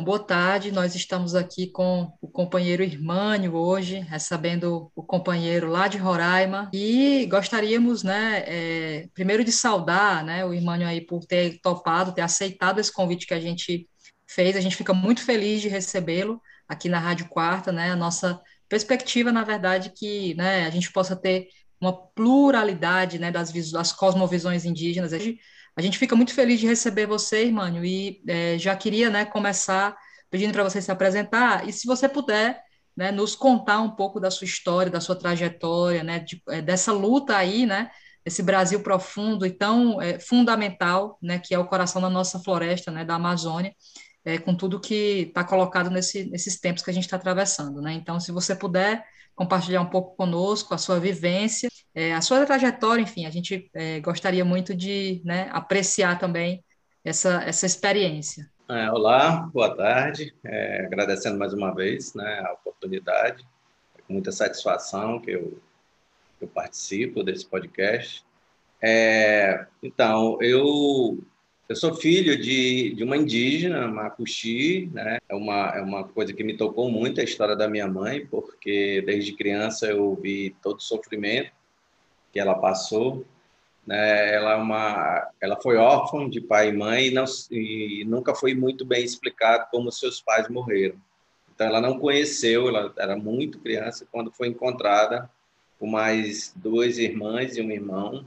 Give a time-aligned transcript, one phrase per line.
[0.00, 5.88] Então, boa tarde, nós estamos aqui com o companheiro Irmânio hoje, recebendo o companheiro lá
[5.88, 11.60] de Roraima, e gostaríamos, né, é, primeiro de saudar, né, o Irmânio aí por ter
[11.60, 13.86] topado, ter aceitado esse convite que a gente
[14.26, 18.40] fez, a gente fica muito feliz de recebê-lo aqui na Rádio Quarta, né, a nossa
[18.70, 21.48] perspectiva, na verdade, que, né, a gente possa ter
[21.78, 25.38] uma pluralidade, né, das, das cosmovisões indígenas, a gente
[25.76, 29.96] a gente fica muito feliz de receber você, Irmânio, e é, já queria né, começar
[30.30, 32.62] pedindo para você se apresentar, e se você puder
[32.96, 36.92] né, nos contar um pouco da sua história, da sua trajetória, né, de, é, dessa
[36.92, 37.90] luta aí, né,
[38.24, 42.90] esse Brasil profundo e tão é, fundamental, né, que é o coração da nossa floresta,
[42.90, 43.74] né, da Amazônia,
[44.24, 47.80] é, com tudo que está colocado nesse, nesses tempos que a gente está atravessando.
[47.80, 47.94] Né?
[47.94, 49.04] Então, se você puder
[49.40, 53.98] compartilhar um pouco conosco a sua vivência, é, a sua trajetória, enfim, a gente é,
[53.98, 56.62] gostaria muito de né, apreciar também
[57.02, 58.50] essa, essa experiência.
[58.68, 63.42] É, olá, boa tarde, é, agradecendo mais uma vez né, a oportunidade,
[63.96, 65.58] é com muita satisfação que eu,
[66.38, 68.22] eu participo desse podcast.
[69.82, 71.18] Então, eu
[71.70, 75.18] eu sou filho de, de uma indígena, Macuxi, né?
[75.28, 79.00] É uma, é uma coisa que me tocou muito a história da minha mãe, porque
[79.06, 81.52] desde criança eu vi todo o sofrimento
[82.32, 83.24] que ela passou.
[83.86, 84.34] Né?
[84.34, 88.52] Ela, é uma, ela foi órfã de pai e mãe e, não, e nunca foi
[88.52, 90.96] muito bem explicado como seus pais morreram.
[91.54, 95.30] Então ela não conheceu, ela era muito criança quando foi encontrada
[95.78, 98.26] com mais duas irmãs e um irmão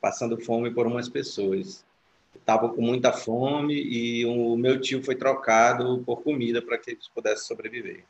[0.00, 1.84] passando fome por umas pessoas
[2.42, 7.08] estava com muita fome e o meu tio foi trocado por comida para que eles
[7.08, 8.04] pudessem sobreviver.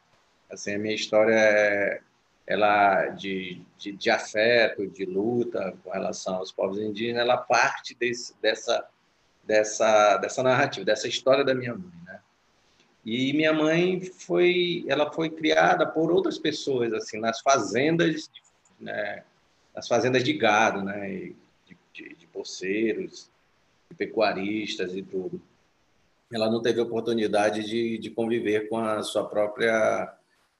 [0.51, 2.01] Assim, a minha história é
[2.47, 8.35] ela de, de, de, afeto, de luta com relação aos povos indígenas, ela parte desse,
[8.43, 8.85] dessa,
[9.45, 12.21] dessa, dessa narrativa, dessa história da minha mãe, né?
[13.05, 18.31] E minha mãe foi, ela foi criada por outras pessoas, assim, nas fazendas,
[18.79, 19.25] né?
[19.75, 21.09] nas fazendas de gado, né?
[21.09, 23.31] De, de, de poceiros,
[23.95, 25.41] pecuaristas e tudo.
[26.33, 30.13] Ela não teve oportunidade de, de conviver com a sua própria,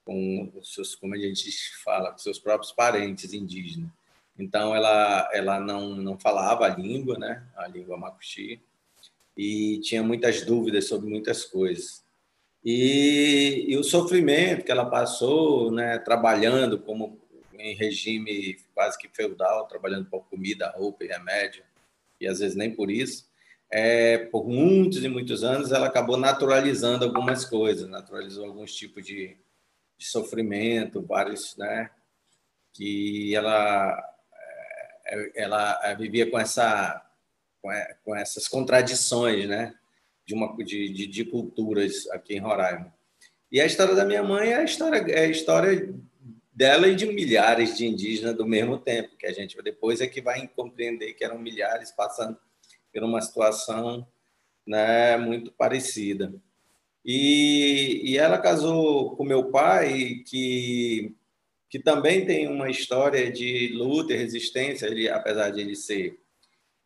[0.05, 1.51] com os seus, como a gente
[1.83, 3.89] fala, com seus próprios parentes indígenas.
[4.37, 8.59] Então ela ela não não falava a língua, né, a língua macuxi,
[9.37, 12.03] e tinha muitas dúvidas sobre muitas coisas.
[12.65, 17.19] E, e o sofrimento que ela passou, né, trabalhando como
[17.57, 21.63] em regime quase que feudal, trabalhando por comida, roupa e remédio,
[22.23, 23.27] e às vezes nem por isso,
[23.75, 29.35] é, por muitos e muitos anos, ela acabou naturalizando algumas coisas, naturalizou alguns tipos de,
[29.97, 31.89] de sofrimento, vários, né?
[32.71, 33.97] Que ela,
[35.05, 37.03] é, ela vivia com essa,
[38.03, 39.73] com essas contradições, né?
[40.23, 42.93] De uma de, de, de culturas aqui em Roraima.
[43.51, 45.93] E a história da minha mãe é a história, é a história
[46.53, 50.21] dela e de milhares de indígenas do mesmo tempo, que a gente depois é que
[50.21, 52.37] vai compreender que eram milhares passando
[52.93, 54.07] por uma situação
[54.65, 56.33] né, muito parecida.
[57.03, 61.15] E, e ela casou com meu pai, que,
[61.69, 66.17] que também tem uma história de luta e resistência, ele, apesar de ele ser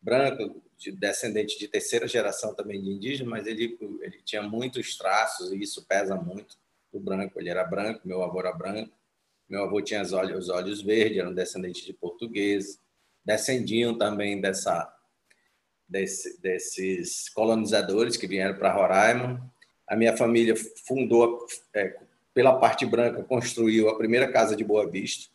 [0.00, 5.52] branco, de descendente de terceira geração também de indígena, mas ele, ele tinha muitos traços
[5.52, 6.56] e isso pesa muito
[6.92, 7.38] o branco.
[7.38, 8.92] Ele era branco, meu avô era branco,
[9.48, 12.78] meu avô tinha os olhos, os olhos verdes, era um descendente de português,
[13.24, 14.92] descendiam também dessa,
[15.88, 19.50] desse, desses colonizadores que vieram para Roraima.
[19.86, 20.54] A minha família
[20.86, 21.96] fundou, é,
[22.34, 25.30] pela parte branca, construiu a primeira casa de Boa Vista.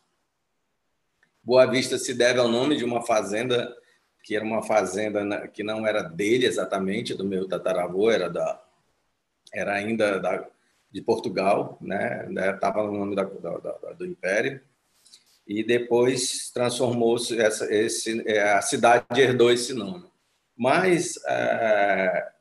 [1.43, 3.75] Boa Vista se deve ao nome de uma fazenda
[4.23, 8.63] que era uma fazenda que não era dele exatamente, do meu tataravô, era da
[9.53, 10.47] era ainda da,
[10.93, 12.27] de Portugal, né?
[12.53, 14.61] Estava no nome da, da, da, do Império.
[15.45, 20.05] E depois transformou-se essa, esse, é, a cidade herdou esse nome.
[20.55, 22.31] Mas é,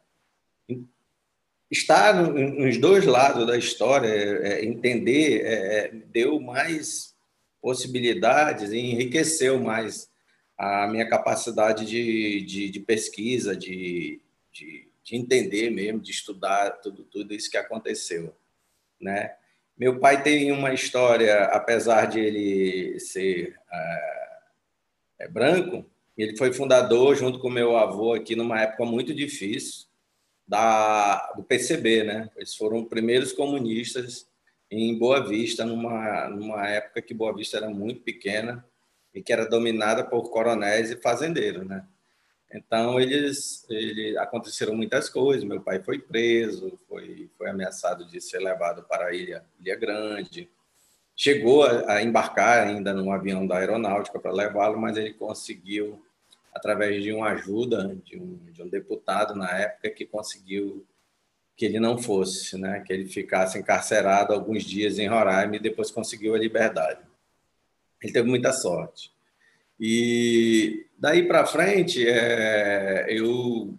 [1.71, 7.17] estar nos dois lados da história, é, entender, é, deu mais
[7.61, 10.11] possibilidades e enriqueceu mais
[10.59, 14.21] a minha capacidade de, de, de pesquisa, de,
[14.53, 18.33] de, de, entender mesmo, de estudar tudo, tudo isso que aconteceu
[19.03, 19.35] né?
[19.77, 24.39] Meu pai tem uma história, apesar de ele ser é,
[25.21, 25.85] é, branco,
[26.17, 29.87] ele foi fundador junto com meu avô aqui numa época muito difícil
[30.47, 32.31] da do PCB, né?
[32.37, 34.29] Eles foram os primeiros comunistas
[34.71, 38.65] em Boa Vista numa numa época que Boa Vista era muito pequena
[39.15, 41.87] e que era dominada por coronéis e fazendeiros, né?
[42.55, 45.43] Então, eles, ele, aconteceram muitas coisas.
[45.43, 50.51] Meu pai foi preso, foi, foi ameaçado de ser levado para a Ilha, Ilha Grande.
[51.17, 56.05] Chegou a, a embarcar ainda num avião da aeronáutica para levá-lo, mas ele conseguiu,
[56.55, 60.87] através de uma ajuda de um, de um deputado na época, que conseguiu
[61.57, 62.81] que ele não fosse, né?
[62.81, 67.01] que ele ficasse encarcerado alguns dias em Roraima e depois conseguiu a liberdade.
[68.03, 69.13] Ele teve muita sorte.
[69.79, 73.77] E daí para frente, é, eu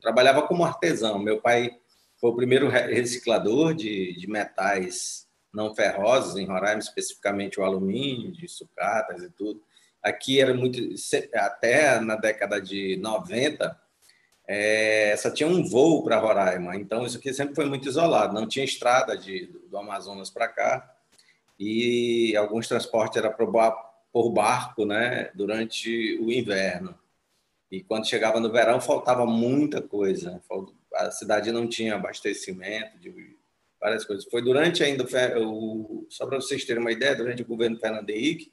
[0.00, 1.18] trabalhava como artesão.
[1.18, 1.76] Meu pai
[2.20, 8.46] foi o primeiro reciclador de, de metais não ferrosos em Roraima, especificamente o alumínio, de
[8.46, 9.60] sucatas e tudo.
[10.00, 10.78] Aqui era muito,
[11.34, 13.76] até na década de 90,
[14.46, 18.48] é, só tinha um voo para Roraima, então isso aqui sempre foi muito isolado, não
[18.48, 20.96] tinha estrada de, do Amazonas para cá,
[21.58, 23.32] e alguns transportes eram
[24.12, 26.94] por barco, né, durante o inverno.
[27.70, 30.42] E quando chegava no verão, faltava muita coisa.
[30.94, 33.36] A cidade não tinha abastecimento de
[33.80, 34.26] várias coisas.
[34.26, 35.04] Foi durante ainda
[35.40, 38.52] o só para vocês terem uma ideia, durante o governo Fernando Henrique,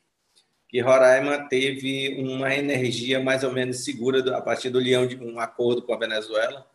[0.69, 5.39] que Roraima teve uma energia mais ou menos segura a partir do leão de um
[5.39, 6.65] acordo com a Venezuela,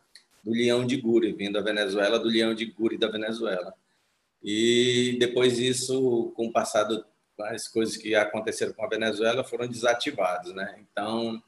[0.43, 3.73] do leão de Guri, vindo da Venezuela, do leão de Guri da Venezuela.
[4.43, 7.03] E depois disso, com o passado
[7.39, 10.79] as coisas que aconteceram com a Venezuela foram desativadas, né?
[10.79, 11.41] Então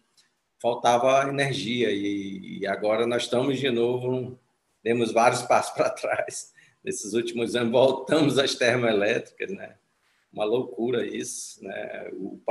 [0.61, 4.39] faltava energia e, e agora nós estamos de novo,
[4.83, 6.53] demos vários passos para trás.
[6.83, 9.75] Nesses últimos anos voltamos às termoelétricas, né?
[10.31, 12.09] Uma loucura isso, né?
[12.13, 12.41] O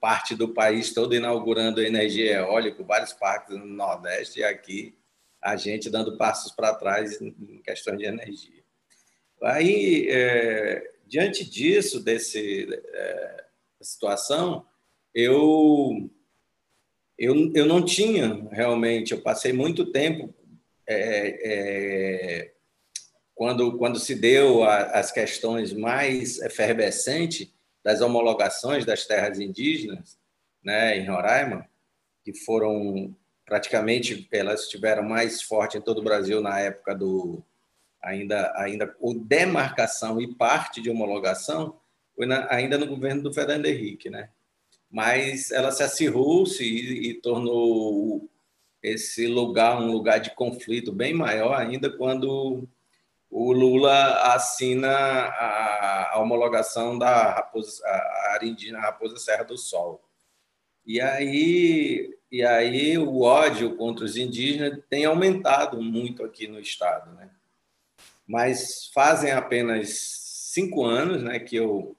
[0.00, 4.96] parte do país todo inaugurando energia eólica, vários parques no Nordeste e aqui
[5.42, 8.64] a gente dando passos para trás em questão de energia.
[9.42, 13.44] Aí é, diante disso, desse é,
[13.80, 14.66] situação,
[15.14, 16.10] eu,
[17.18, 20.34] eu, eu não tinha realmente, eu passei muito tempo
[20.86, 22.52] é, é,
[23.34, 27.52] quando, quando se deu a, as questões mais efervescentes
[27.82, 30.18] das homologações das terras indígenas,
[30.62, 31.68] né, em Roraima,
[32.24, 33.14] que foram
[33.44, 37.44] praticamente elas estiveram mais fortes em todo o Brasil na época do
[38.04, 41.76] ainda, ainda o demarcação e parte de homologação
[42.18, 44.30] na, ainda no governo do Fernando Henrique, né?
[44.90, 48.30] Mas ela se acirrou-se e, e tornou
[48.82, 52.68] esse lugar um lugar de conflito bem maior ainda quando
[53.30, 60.00] o Lula assina a, a homologação da raposa, a área indígena Raposa Serra do Sol.
[60.86, 67.12] E aí, e aí o ódio contra os indígenas tem aumentado muito aqui no estado,
[67.14, 67.28] né?
[68.26, 69.88] Mas fazem apenas
[70.52, 71.96] cinco anos né, que, eu,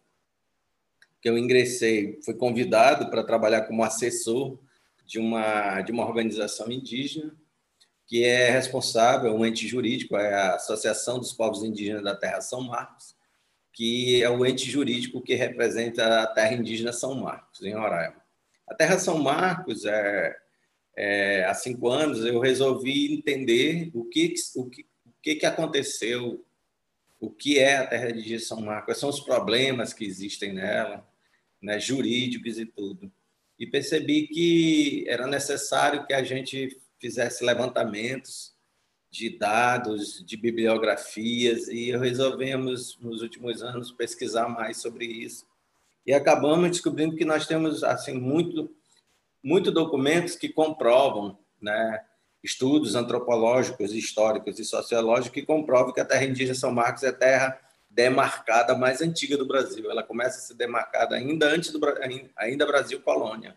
[1.22, 4.58] que eu ingressei, fui convidado para trabalhar como assessor
[5.06, 7.36] de uma, de uma organização indígena
[8.08, 12.62] que é responsável, um ente jurídico, é a Associação dos Povos Indígenas da Terra São
[12.62, 13.16] Marcos,
[13.74, 18.16] que é o ente jurídico que representa a terra indígena São Marcos, em Roraima.
[18.68, 20.36] A Terra São Marcos, é,
[20.96, 24.86] é, há cinco anos, eu resolvi entender o que, o que
[25.26, 26.46] que, que aconteceu,
[27.20, 31.04] o que é a terra de São Marcos, quais são os problemas que existem nela,
[31.60, 33.12] né, jurídicos e tudo.
[33.58, 38.54] E percebi que era necessário que a gente fizesse levantamentos
[39.10, 45.48] de dados, de bibliografias, e resolvemos, nos últimos anos, pesquisar mais sobre isso.
[46.06, 48.70] E acabamos descobrindo que nós temos assim muito,
[49.42, 52.06] muito documentos que comprovam né,
[52.46, 57.14] estudos antropológicos, históricos e sociológicos que comprovam que a terra indígena São Marcos é a
[57.14, 57.60] terra
[57.90, 59.90] demarcada mais antiga do Brasil.
[59.90, 61.80] Ela começa a ser demarcada ainda antes do
[62.38, 63.56] ainda Brasil colônia.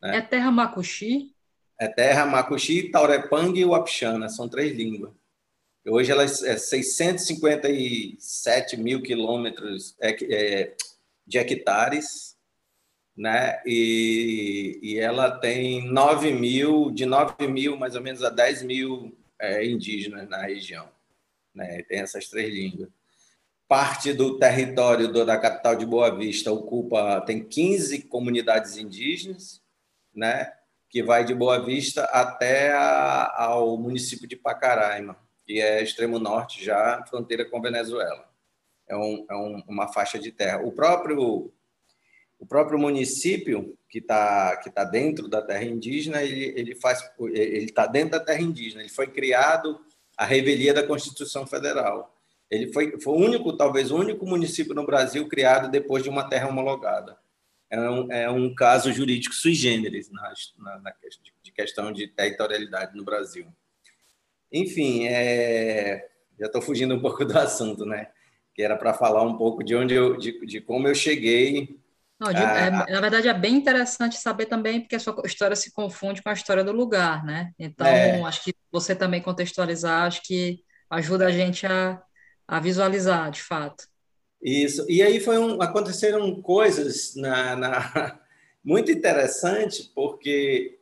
[0.00, 0.16] Né?
[0.18, 1.34] É terra Macuxi?
[1.78, 5.12] É terra Macuxi, Taurepang e Wapixana, são três línguas.
[5.86, 10.74] Hoje ela é 657 mil quilômetros é, é,
[11.26, 12.33] de hectares,
[13.16, 13.60] né?
[13.64, 19.16] E, e ela tem 9 mil, de 9 mil mais ou menos a 10 mil
[19.38, 20.88] é, indígenas na região.
[21.54, 21.82] Né?
[21.82, 22.88] Tem essas três línguas.
[23.68, 29.62] Parte do território do, da capital de Boa Vista ocupa, tem 15 comunidades indígenas,
[30.14, 30.52] né?
[30.90, 35.16] que vai de Boa Vista até a, ao município de Pacaraima,
[35.46, 38.28] que é extremo norte, já fronteira com Venezuela.
[38.86, 40.60] É, um, é um, uma faixa de terra.
[40.62, 41.52] O próprio
[42.44, 47.64] o próprio município que está que tá dentro da terra indígena, ele, ele faz ele
[47.64, 48.82] está dentro da terra indígena.
[48.82, 49.80] Ele foi criado
[50.16, 52.14] à revelia da Constituição Federal.
[52.50, 56.28] Ele foi, foi o único, talvez o único município no Brasil criado depois de uma
[56.28, 57.16] terra homologada.
[57.70, 60.94] é um, é um caso jurídico sui generis na, na, na
[61.42, 63.46] de questão de territorialidade no Brasil.
[64.52, 66.08] Enfim, é,
[66.38, 68.08] já estou fugindo um pouco do assunto, né?
[68.54, 71.82] Que era para falar um pouco de onde eu, de, de como eu cheguei.
[72.24, 75.72] Não, de, é, na verdade, é bem interessante saber também, porque a sua história se
[75.72, 77.52] confunde com a história do lugar, né?
[77.58, 78.22] Então, é.
[78.22, 82.02] acho que você também contextualizar, acho que ajuda a gente a,
[82.48, 83.84] a visualizar, de fato.
[84.42, 84.84] Isso.
[84.88, 88.18] E aí foi um, aconteceram coisas na, na
[88.64, 90.78] muito interessante, porque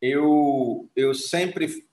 [0.00, 1.84] eu, eu sempre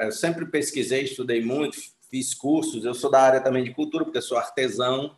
[0.00, 1.78] eu sempre pesquisei, estudei muito,
[2.10, 2.84] fiz cursos.
[2.84, 5.16] Eu sou da área também de cultura, porque sou artesão,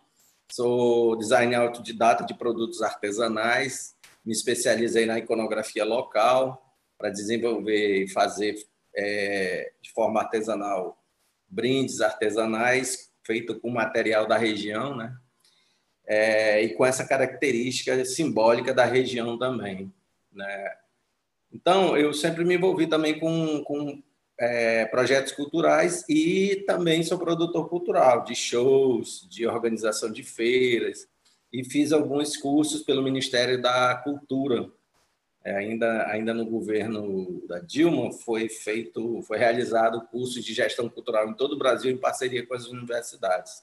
[0.53, 8.55] sou designer autodidata de produtos artesanais, me especializei na iconografia local para desenvolver e fazer
[8.95, 11.03] é, de forma artesanal
[11.49, 15.17] brindes artesanais feito com material da região, né?
[16.05, 19.93] É, e com essa característica simbólica da região também,
[20.33, 20.77] né?
[21.53, 24.03] Então, eu sempre me envolvi também com, com
[24.43, 31.07] é, projetos culturais e também sou produtor cultural, de shows, de organização de feiras,
[31.53, 34.69] e fiz alguns cursos pelo Ministério da Cultura.
[35.45, 41.29] É, ainda, ainda no governo da Dilma, foi feito, foi realizado cursos de gestão cultural
[41.29, 43.63] em todo o Brasil, em parceria com as universidades.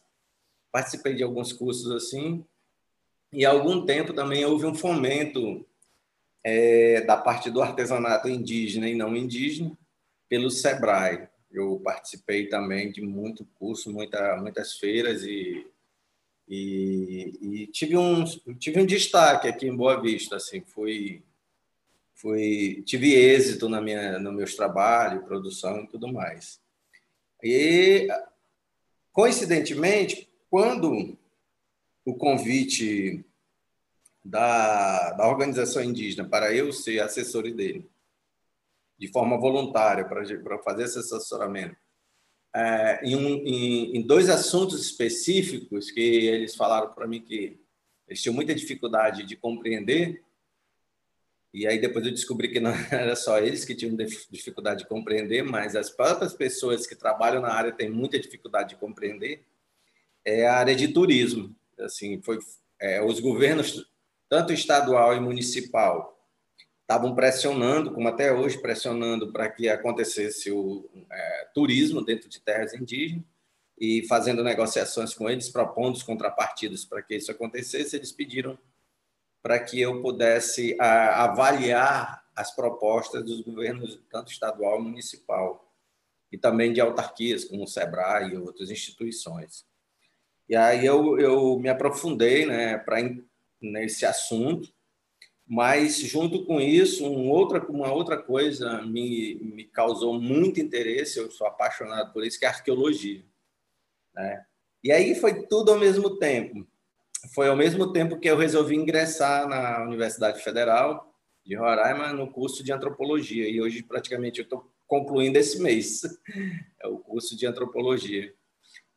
[0.72, 2.46] Participei de alguns cursos assim,
[3.34, 5.66] e há algum tempo também houve um fomento
[6.42, 9.78] é, da parte do artesanato indígena e não indígena
[10.30, 11.28] pelo Sebrae.
[11.52, 15.66] Eu participei também de muito curso, muita, muitas feiras e,
[16.48, 18.24] e, e, tive, um,
[18.58, 20.36] tive um destaque aqui em Boa Vista.
[20.36, 21.24] Assim, fui,
[22.14, 26.62] fui, tive êxito na minha, no meus trabalhos, produção e tudo mais.
[27.44, 28.08] E,
[29.12, 31.18] coincidentemente, quando
[32.06, 33.26] o convite
[34.24, 37.89] da, da organização indígena para eu ser assessor dele,
[39.00, 41.76] de forma voluntária, para fazer esse assessoramento,
[42.54, 47.60] é, em, um, em, em, dois assuntos específicos que eles falaram para mim que
[48.08, 50.24] eles tinham muita dificuldade de compreender,
[51.54, 55.44] e aí depois eu descobri que não era só eles que tinham dificuldade de compreender,
[55.44, 59.46] mas as próprias pessoas que trabalham na área têm muita dificuldade de compreender,
[60.26, 61.56] é a área de turismo.
[61.80, 62.40] Assim, foi
[62.80, 63.90] é, os governos
[64.28, 66.19] tanto estadual e municipal,
[66.90, 72.74] estavam pressionando, como até hoje, pressionando para que acontecesse o é, turismo dentro de terras
[72.74, 73.24] indígenas
[73.80, 77.96] e fazendo negociações com eles, propondo os contrapartidas para que isso acontecesse.
[77.96, 78.58] Eles pediram
[79.40, 85.72] para que eu pudesse a, avaliar as propostas dos governos, tanto estadual e municipal,
[86.32, 89.64] e também de autarquias, como o SEBRAE e outras instituições.
[90.50, 92.98] E aí eu, eu me aprofundei né, para
[93.62, 94.74] nesse assunto,
[95.50, 101.32] mas junto com isso, um outra, uma outra coisa me, me causou muito interesse, eu
[101.32, 103.26] sou apaixonado por isso, que é a arqueologia.
[104.14, 104.46] Né?
[104.84, 106.68] E aí foi tudo ao mesmo tempo.
[107.34, 111.12] Foi ao mesmo tempo que eu resolvi ingressar na Universidade Federal
[111.44, 113.50] de Roraima no curso de antropologia.
[113.50, 116.02] E hoje, praticamente, eu estou concluindo esse mês
[116.80, 118.32] é o curso de antropologia.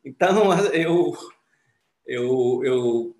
[0.05, 1.17] Então, eu,
[2.05, 3.15] eu, eu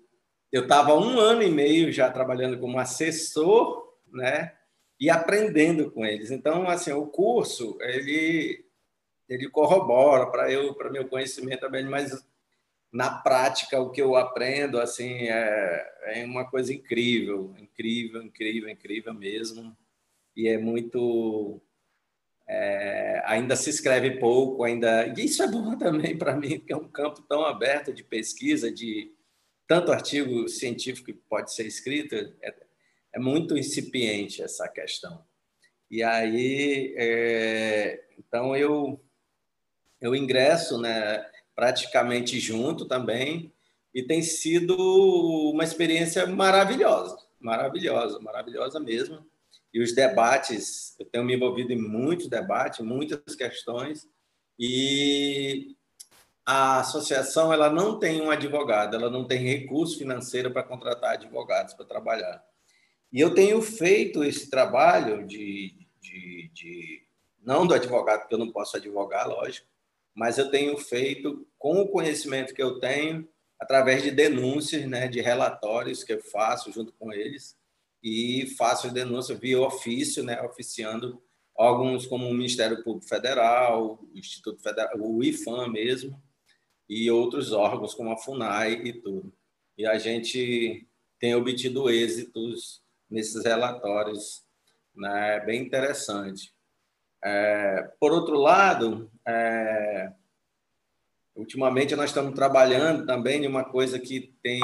[0.54, 4.52] eu estava um ano e meio já trabalhando como assessor, né?
[5.00, 6.30] E aprendendo com eles.
[6.30, 8.64] Então, assim, o curso ele
[9.28, 12.24] ele corrobora para eu para meu conhecimento também, mas
[12.92, 19.12] na prática o que eu aprendo assim é, é uma coisa incrível, incrível, incrível, incrível
[19.12, 19.76] mesmo.
[20.36, 21.60] E é muito
[22.46, 26.76] é, ainda se escreve pouco, ainda e isso é bom também para mim, porque é
[26.76, 29.12] um campo tão aberto de pesquisa, de
[29.66, 32.54] tanto artigo científico que pode ser escrito, é,
[33.14, 35.24] é muito incipiente essa questão.
[35.90, 39.00] E aí, é, então eu
[40.00, 41.24] eu ingresso, né,
[41.56, 43.50] praticamente junto também,
[43.94, 44.76] e tem sido
[45.50, 49.24] uma experiência maravilhosa, maravilhosa, maravilhosa mesmo.
[49.72, 54.06] E os debates, eu tenho me envolvido em muitos debates, muitas questões,
[54.58, 55.74] e
[56.44, 61.72] a associação ela não tem um advogado, ela não tem recurso financeiro para contratar advogados
[61.74, 62.44] para trabalhar.
[63.10, 67.06] E eu tenho feito esse trabalho de, de, de,
[67.42, 69.66] não do advogado, porque eu não posso advogar, lógico,
[70.14, 73.26] mas eu tenho feito com o conhecimento que eu tenho,
[73.58, 77.56] através de denúncias, né, de relatórios que eu faço junto com eles,
[78.02, 81.22] e faço denúncia via ofício, né, oficiando
[81.56, 86.20] órgãos como o Ministério Público Federal, o Instituto Federal, o IFAM mesmo,
[86.88, 89.32] e outros órgãos como a FUNAI e tudo.
[89.76, 90.86] E a gente
[91.18, 94.44] tem obtido êxitos nesses relatórios,
[94.94, 95.40] né?
[95.40, 96.52] bem interessante.
[97.22, 100.12] É, por outro lado, é,
[101.34, 104.60] ultimamente nós estamos trabalhando também em uma coisa que tem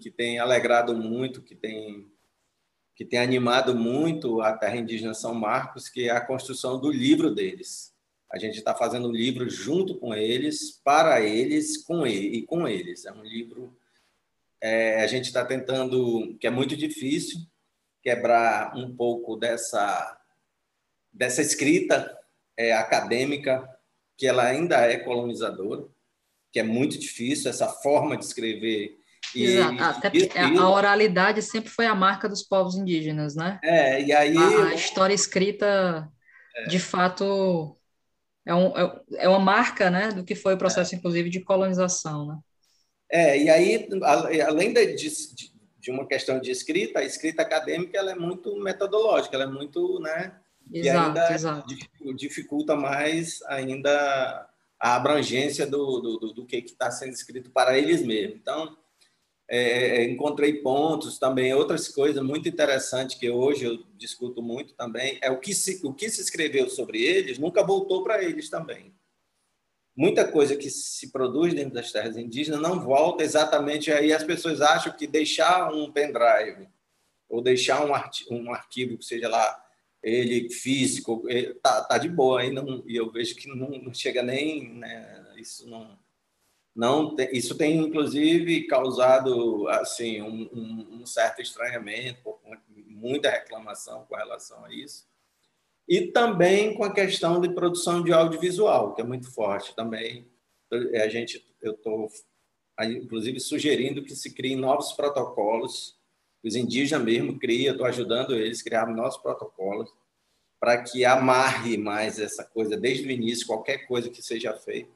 [0.00, 2.08] que tem alegrado muito, que tem
[2.94, 7.34] que tem animado muito a Terra Indígena São Marcos, que é a construção do livro
[7.34, 7.93] deles.
[8.34, 12.66] A gente está fazendo um livro junto com eles, para eles, com ele, e com
[12.66, 13.04] eles.
[13.04, 13.78] É um livro.
[14.60, 17.38] É, a gente está tentando, que é muito difícil,
[18.02, 20.18] quebrar um pouco dessa,
[21.12, 22.12] dessa escrita
[22.56, 23.68] é, acadêmica,
[24.18, 25.86] que ela ainda é colonizadora,
[26.50, 28.98] que é muito difícil, essa forma de escrever
[29.32, 29.80] Exato.
[29.80, 33.60] Até porque a oralidade sempre foi a marca dos povos indígenas, né?
[33.62, 34.36] É, e aí.
[34.36, 36.08] A, a história escrita,
[36.56, 36.66] é.
[36.66, 37.76] de fato,
[38.46, 40.98] é, um, é, é uma marca, né, do que foi o processo, é.
[40.98, 42.38] inclusive, de colonização, né?
[43.10, 43.88] É, e aí,
[44.46, 45.10] além de, de,
[45.78, 50.00] de, uma questão de escrita, a escrita acadêmica ela é muito metodológica, ela é muito,
[50.00, 50.36] né?
[50.72, 51.74] Exato, ainda exato.
[52.16, 54.48] dificulta mais ainda
[54.80, 58.36] a abrangência do, do, do que está sendo escrito para eles mesmos.
[58.36, 58.76] Então,
[59.48, 65.18] é, é, encontrei pontos também, outras coisas muito interessantes que hoje eu discuto muito também,
[65.22, 68.94] é o que se, o que se escreveu sobre eles nunca voltou para eles também.
[69.96, 74.12] Muita coisa que se produz dentro das terras indígenas não volta exatamente aí.
[74.12, 76.68] As pessoas acham que deixar um pendrive
[77.28, 79.60] ou deixar um, artigo, um arquivo seja lá
[80.02, 81.24] ele físico
[81.62, 85.32] tá, tá de boa aí não e eu vejo que não, não chega nem né,
[85.38, 85.98] isso não
[86.74, 92.36] não tem, isso tem inclusive causado assim um, um, certo estranhamento,
[92.88, 95.06] muita reclamação com relação a isso,
[95.88, 100.26] e também com a questão de produção de audiovisual que é muito forte também.
[100.72, 102.10] A gente eu estou
[102.80, 105.96] inclusive sugerindo que se criem novos protocolos,
[106.42, 109.92] os indígenas mesmo criam, estou ajudando eles a criar novos protocolos
[110.58, 114.90] para que amarre mais essa coisa desde o início, qualquer coisa que seja feita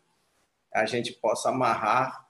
[0.75, 2.27] a gente possa amarrar,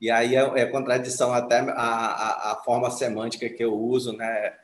[0.00, 4.54] e aí é, é contradição até a, a, a, forma semântica que eu uso, né?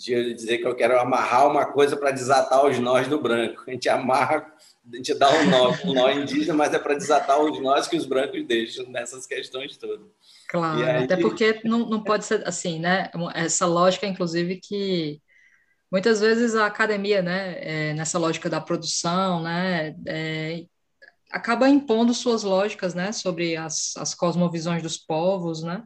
[0.00, 3.62] de dizer que eu quero amarrar uma coisa para desatar os nós do branco.
[3.66, 4.46] A gente amarra,
[4.90, 7.96] a gente dá um nó, um nó indígena, mas é para desatar os nós que
[7.96, 10.06] os brancos deixam nessas questões todas.
[10.48, 11.04] Claro, aí...
[11.04, 13.10] até porque não, não pode ser assim, né?
[13.34, 15.20] Essa lógica, inclusive, que
[15.92, 20.64] muitas vezes a academia, né, é, nessa lógica da produção, né, é,
[21.30, 25.82] acaba impondo suas lógicas, né, sobre as, as cosmovisões dos povos, né,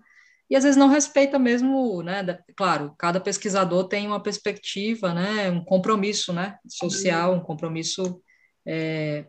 [0.49, 5.51] e às vezes não respeita mesmo, né, da, claro, cada pesquisador tem uma perspectiva, né,
[5.51, 8.23] um compromisso, né, social, um compromisso
[8.67, 9.27] é,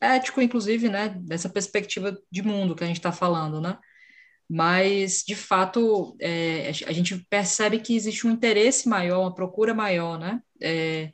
[0.00, 3.78] ético, inclusive, né, dessa perspectiva de mundo que a gente está falando, né,
[4.48, 10.18] mas, de fato, é, a gente percebe que existe um interesse maior, uma procura maior,
[10.18, 11.10] né, é,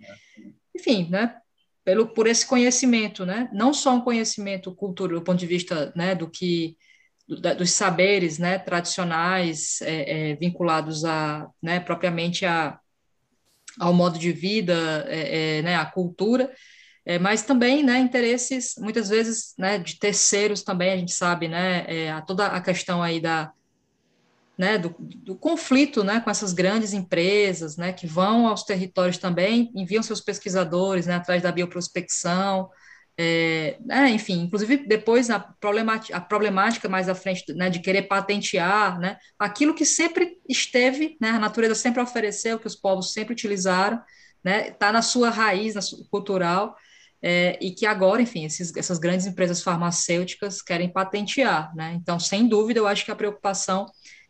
[0.74, 1.36] enfim, né,
[1.84, 3.48] pelo, por esse conhecimento, né?
[3.52, 6.76] Não só um conhecimento cultural, do ponto de vista né, do que
[7.40, 12.78] da, dos saberes, né, tradicionais é, é, vinculados a, né, propriamente a,
[13.78, 16.52] ao modo de vida, é, é né, à cultura,
[17.06, 21.84] é, mas também, né, interesses muitas vezes, né, de terceiros também a gente sabe, né,
[21.86, 23.52] é, toda a questão aí da
[24.56, 29.70] né, do, do, conflito né, com essas grandes empresas né, que vão aos territórios também,
[29.74, 32.70] enviam seus pesquisadores né, atrás da bioprospecção,
[33.16, 38.02] é, é, enfim, inclusive depois a problemática, a problemática mais à frente né, de querer
[38.02, 43.32] patentear né, aquilo que sempre esteve, né, a natureza sempre ofereceu, que os povos sempre
[43.32, 44.00] utilizaram,
[44.44, 46.76] está né, na sua raiz na sua, cultural,
[47.22, 51.74] é, e que agora, enfim, esses, essas grandes empresas farmacêuticas querem patentear.
[51.74, 51.94] Né?
[51.94, 53.86] Então, sem dúvida, eu acho que a preocupação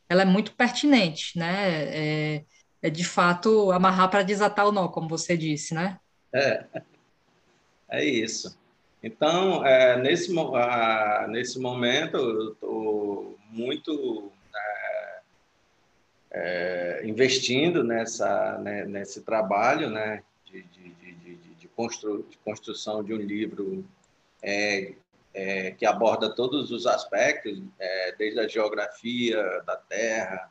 [0.08, 2.36] ela é muito pertinente, né?
[2.36, 2.44] É,
[2.82, 5.98] é de fato amarrar para desatar o nó, como você disse, né?
[6.32, 6.64] É,
[7.88, 8.58] é isso.
[9.02, 10.32] Então, é, nesse,
[11.28, 15.20] nesse momento, eu estou muito é,
[16.30, 23.12] é, investindo nessa, né, nesse trabalho né, de, de, de, de, constru, de construção de
[23.12, 23.84] um livro
[24.42, 24.94] é,
[25.34, 30.50] é, que aborda todos os aspectos, é, desde a geografia da terra,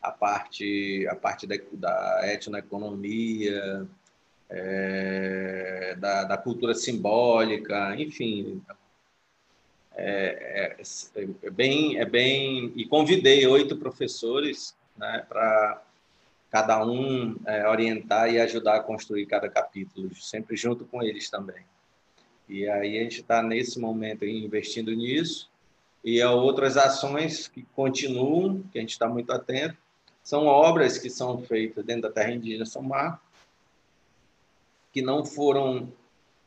[0.00, 3.86] a parte, a parte da, da etnoeconomia,
[4.48, 8.62] é, da, da, cultura simbólica, enfim.
[9.94, 12.72] É, é, é, bem, é bem.
[12.76, 15.82] E convidei oito professores né, para
[16.50, 21.64] cada um é, orientar e ajudar a construir cada capítulo, sempre junto com eles também.
[22.52, 25.50] E aí a gente está nesse momento investindo nisso.
[26.04, 29.78] E há outras ações que continuam, que a gente está muito atento.
[30.22, 33.26] são obras que são feitas dentro da terra indígena São Marcos,
[34.92, 35.90] que não foram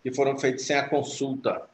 [0.03, 1.67] que foram feitas sem a consulta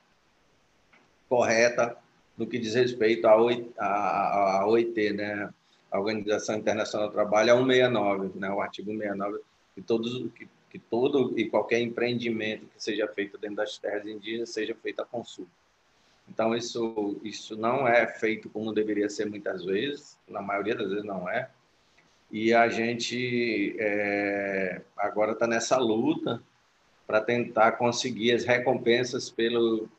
[1.28, 1.98] correta
[2.38, 5.54] no que diz respeito à OIT, né?
[5.92, 8.50] a Organização Internacional do Trabalho, a 169, né?
[8.50, 9.40] o artigo 169,
[9.76, 14.52] que, todos, que, que todo e qualquer empreendimento que seja feito dentro das terras indígenas
[14.52, 15.52] seja feito a consulta.
[16.30, 21.04] Então, isso, isso não é feito como deveria ser muitas vezes, na maioria das vezes
[21.04, 21.50] não é.
[22.32, 26.42] E a gente é, agora está nessa luta
[27.06, 29.90] para tentar conseguir as recompensas pelo,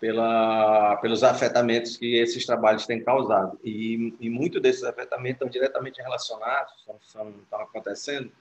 [0.00, 3.56] pela, pelos afetamentos que esses trabalhos têm causado.
[3.62, 8.32] E, e muitos desses afetamentos estão diretamente relacionados, estão acontecendo,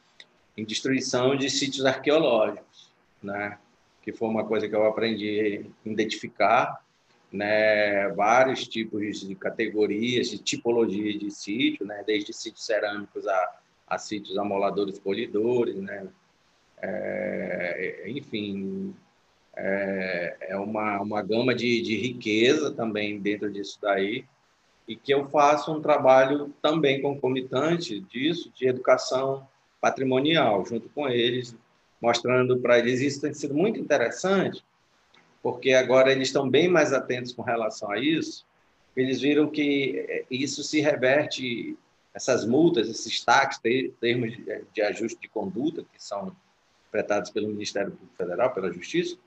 [0.59, 2.91] em destruição de sítios arqueológicos,
[3.23, 3.57] né?
[4.01, 6.83] que foi uma coisa que eu aprendi a identificar
[7.31, 13.97] né, vários tipos de categorias, de tipologia de sítio, né, desde sítios cerâmicos a, a
[13.97, 16.07] sítios amoladores polidores, né,
[16.81, 18.95] é, enfim,
[19.55, 24.25] é, é, uma, uma gama de, de riqueza também dentro disso daí,
[24.87, 29.47] e que eu faço um trabalho também concomitante disso, de educação
[29.81, 31.55] patrimonial, junto com eles,
[32.01, 34.63] mostrando para eles isso tem sido muito interessante,
[35.41, 38.45] porque agora eles estão bem mais atentos com relação a isso.
[38.95, 41.77] Eles viram que eh, isso se reverte,
[42.13, 43.61] essas multas, esses taxas,
[44.01, 44.35] termos
[44.73, 46.35] de ajuste de conduta, que são
[46.91, 49.17] pretados pelo Ministério Público Federal, pela Justiça,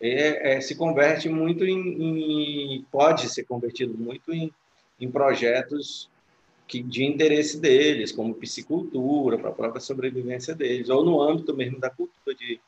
[0.00, 4.52] é, é, se converte muito em, em, pode ser convertido muito em,
[5.00, 6.10] em projetos
[6.66, 11.78] que, de interesse deles, como piscicultura, para a própria sobrevivência deles, ou no âmbito mesmo
[11.78, 12.60] da cultura de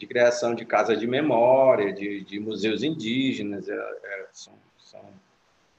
[0.00, 5.04] de criação de casas de memória, de, de museus indígenas, é, é, são, são,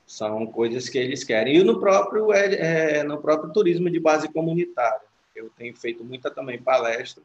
[0.06, 1.58] são, coisas que eles querem.
[1.58, 5.02] E no próprio, é, é, no próprio turismo de base comunitária.
[5.36, 7.24] Eu tenho feito muita também palestra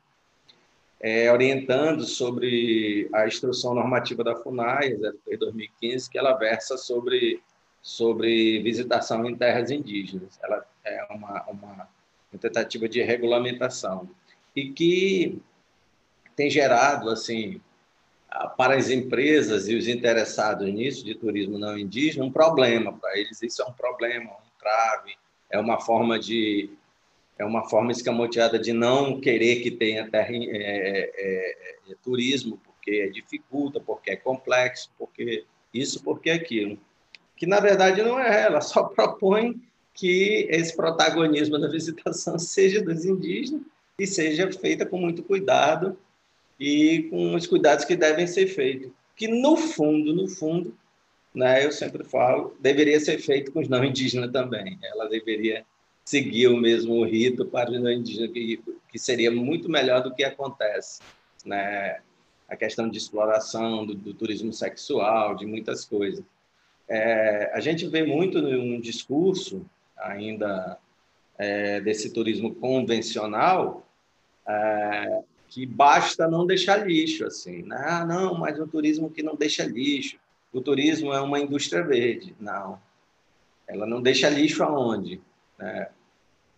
[0.98, 4.96] é, orientando sobre a instrução normativa da FUNAI,
[5.26, 7.42] 2015, que ela versa sobre,
[7.86, 10.40] sobre visitação em terras indígenas.
[10.42, 11.88] Ela é uma, uma
[12.40, 14.10] tentativa de regulamentação.
[14.56, 15.40] E que
[16.34, 17.60] tem gerado assim
[18.56, 23.40] para as empresas e os interessados nisso de turismo não indígena um problema para eles
[23.40, 25.16] isso é um problema um trave
[25.48, 26.68] é uma forma de
[27.38, 33.08] é uma forma escamoteada de não querer que tenha terra, é, é, é, turismo porque
[33.10, 36.78] dificulta porque é complexo porque isso porque aquilo
[37.36, 39.60] que na verdade não é ela só propõe
[39.94, 43.62] que esse protagonismo da visitação seja dos indígenas
[43.98, 45.98] e seja feita com muito cuidado
[46.60, 48.90] e com os cuidados que devem ser feitos.
[49.14, 50.76] Que, no fundo, no fundo,
[51.34, 54.78] né, eu sempre falo, deveria ser feito com os não indígenas também.
[54.82, 55.64] Ela deveria
[56.04, 60.24] seguir o mesmo rito para os não indígenas, que, que seria muito melhor do que
[60.24, 61.00] acontece.
[61.44, 62.00] Né?
[62.48, 66.22] A questão de exploração, do, do turismo sexual, de muitas coisas.
[66.88, 69.64] É, a gente vê muito um discurso
[69.96, 70.78] ainda
[71.38, 73.86] é, desse turismo convencional,
[74.46, 77.82] é, que basta não deixar lixo, assim, né?
[77.86, 80.18] Ah, não, mas o turismo que não deixa lixo.
[80.52, 82.34] O turismo é uma indústria verde.
[82.40, 82.80] Não.
[83.66, 85.20] Ela não deixa lixo aonde?
[85.58, 85.88] Né?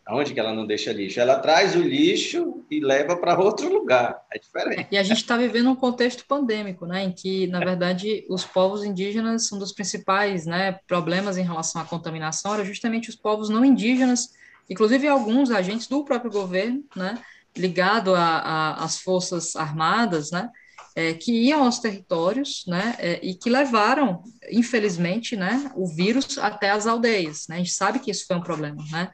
[0.09, 1.21] Aonde que ela não deixa lixo?
[1.21, 4.19] Ela traz o lixo e leva para outro lugar.
[4.33, 4.89] É diferente.
[4.91, 8.83] E a gente está vivendo um contexto pandêmico, né, em que, na verdade, os povos
[8.83, 13.63] indígenas são dos principais né, problemas em relação à contaminação, era justamente os povos não
[13.63, 14.31] indígenas,
[14.71, 17.19] inclusive alguns agentes do próprio governo, né,
[17.55, 20.49] ligado às forças armadas, né,
[20.97, 26.71] é, que iam aos territórios, né, é, e que levaram, infelizmente, né, o vírus até
[26.71, 29.11] as aldeias, né, a gente sabe que isso foi um problema, né,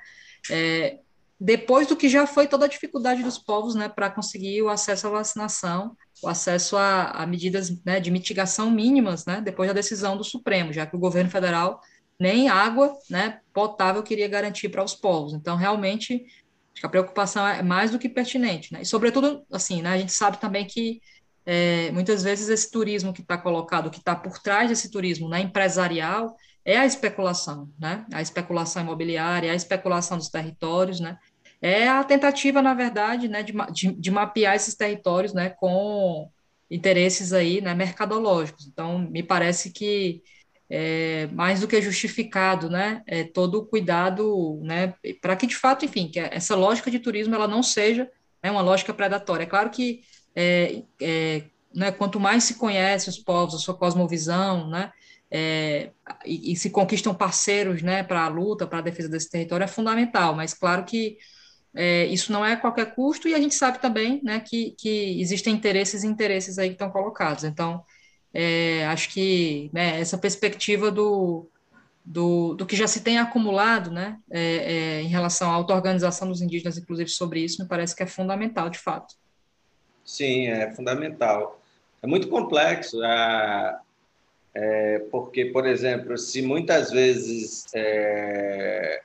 [0.50, 0.98] é,
[1.38, 5.06] depois do que já foi toda a dificuldade dos povos, né, para conseguir o acesso
[5.06, 10.16] à vacinação, o acesso a, a medidas né, de mitigação mínimas, né, depois da decisão
[10.16, 11.80] do Supremo, já que o governo federal
[12.18, 15.34] nem água, né, potável queria garantir para os povos.
[15.34, 16.24] Então, realmente,
[16.82, 18.82] a preocupação é mais do que pertinente, né?
[18.82, 21.00] E, sobretudo, assim, né, a gente sabe também que
[21.44, 25.40] é, muitas vezes esse turismo que está colocado, que está por trás desse turismo né,
[25.40, 28.06] empresarial, é a especulação, né?
[28.12, 31.18] A especulação imobiliária, a especulação dos territórios, né?
[31.60, 36.30] É a tentativa, na verdade, né, de, de, de mapear esses territórios, né, com
[36.70, 38.66] interesses aí, né, mercadológicos.
[38.66, 40.22] Então, me parece que
[40.68, 45.84] é, mais do que justificado, né, é, todo o cuidado, né, para que de fato,
[45.84, 48.10] enfim, que essa lógica de turismo ela não seja
[48.42, 49.44] né, uma lógica predatória.
[49.44, 50.02] É claro que
[50.34, 54.92] é, é, né, quanto mais se conhece os povos, a sua cosmovisão, né,
[55.36, 55.90] é,
[56.24, 59.66] e, e, se conquistam parceiros né, para a luta, para a defesa desse território, é
[59.66, 61.18] fundamental, mas claro que
[61.74, 65.20] é, isso não é a qualquer custo, e a gente sabe também né, que, que
[65.20, 67.42] existem interesses e interesses aí que estão colocados.
[67.42, 67.82] Então,
[68.32, 71.50] é, acho que né, essa perspectiva do,
[72.04, 76.42] do, do, que já se tem acumulado né, é, é em relação à auto-organização dos
[76.42, 79.16] indígenas, inclusive sobre isso, me parece que é fundamental, de fato.
[80.04, 81.60] Sim, é fundamental.
[82.00, 83.02] É muito complexo.
[84.54, 89.02] É, porque, por exemplo, se muitas vezes é,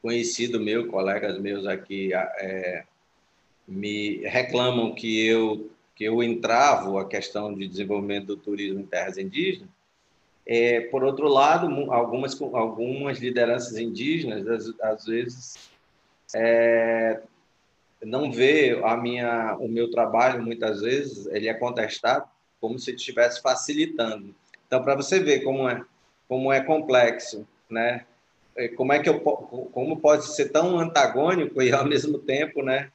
[0.00, 2.84] conhecido meu, colegas meus aqui, é,
[3.68, 9.16] me reclamam que eu que eu entravo a questão de desenvolvimento do turismo em terras
[9.16, 9.68] indígenas,
[10.44, 15.70] é, por outro lado, algumas algumas lideranças indígenas às, às vezes
[16.34, 17.20] é,
[18.02, 22.28] não vê a minha o meu trabalho muitas vezes ele é contestado
[22.60, 24.34] como se estivesse facilitando
[24.66, 25.84] então, para você ver como é,
[26.28, 28.04] como é complexo, né?
[28.76, 32.90] Como é que eu, como pode ser tão antagônico e ao mesmo tempo, né?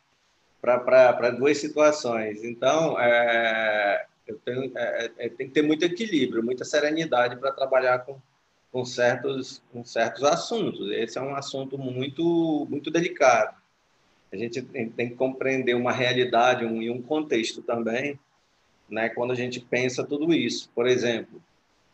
[0.62, 2.44] Para duas situações.
[2.44, 8.00] Então, é, eu tenho, é, é, tem que ter muito equilíbrio, muita serenidade para trabalhar
[8.00, 8.18] com,
[8.72, 10.92] com certos, com certos assuntos.
[10.92, 13.58] Esse é um assunto muito, muito delicado.
[14.32, 18.20] A gente tem, tem que compreender uma realidade um, e um contexto também,
[18.90, 19.10] né?
[19.10, 20.70] Quando a gente pensa tudo isso.
[20.76, 21.42] Por exemplo,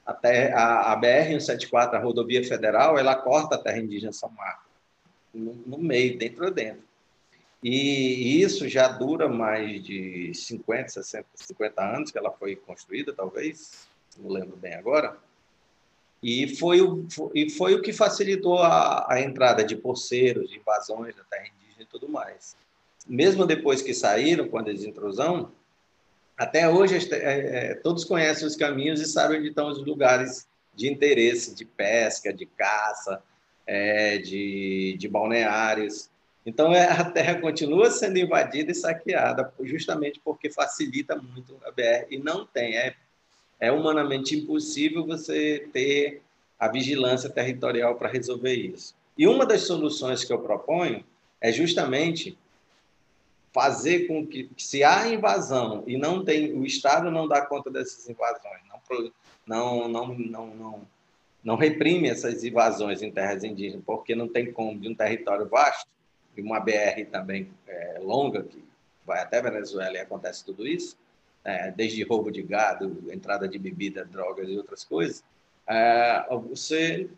[0.05, 4.71] até a, a BR-174, a rodovia federal, ela corta a terra indígena São Marcos,
[5.33, 6.83] no, no meio, dentro a dentro.
[7.63, 13.87] E isso já dura mais de 50, 60, 50 anos que ela foi construída, talvez,
[14.19, 15.17] não lembro bem agora.
[16.21, 21.15] E foi o, e foi o que facilitou a, a entrada de poceiros, de invasões
[21.15, 22.55] da terra indígena e tudo mais.
[23.07, 25.51] Mesmo depois que saíram, com a desintrusão,
[26.37, 31.55] até hoje, é, todos conhecem os caminhos e sabem onde estão os lugares de interesse,
[31.55, 33.21] de pesca, de caça,
[33.65, 36.09] é, de, de balneários.
[36.45, 42.05] Então, é, a terra continua sendo invadida e saqueada, justamente porque facilita muito a BR.
[42.11, 42.95] E não tem, é,
[43.59, 46.21] é humanamente impossível você ter
[46.59, 48.93] a vigilância territorial para resolver isso.
[49.17, 51.03] E uma das soluções que eu proponho
[51.39, 52.37] é justamente
[53.55, 58.09] fazer com que, se há invasão e não tem o Estado não dá conta dessas
[58.09, 58.61] invasões,
[59.47, 60.87] não não não não não,
[61.41, 65.87] não reprime essas invasões em terras indígenas, porque não tem como de um território vasto
[66.35, 68.61] e uma BR também é, longa que
[69.05, 70.97] vai até Venezuela e acontece tudo isso,
[71.45, 75.23] é, desde roubo de gado, entrada de bebida, drogas e outras coisas,
[75.65, 77.09] é, você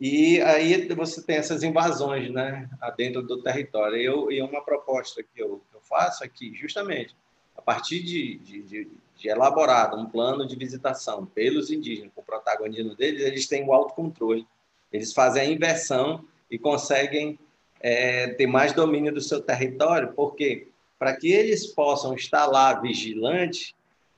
[0.00, 3.96] e aí você tem essas invasões né, dentro do território.
[3.96, 7.16] Eu, e uma proposta que eu, eu faço aqui, justamente,
[7.56, 12.24] a partir de, de, de, de elaborado um plano de visitação pelos indígenas, com o
[12.24, 14.46] protagonismo deles, eles têm o autocontrole.
[14.92, 17.38] Eles fazem a inversão e conseguem
[17.80, 23.74] é, ter mais domínio do seu território, porque para que eles possam estar lá vigilantes,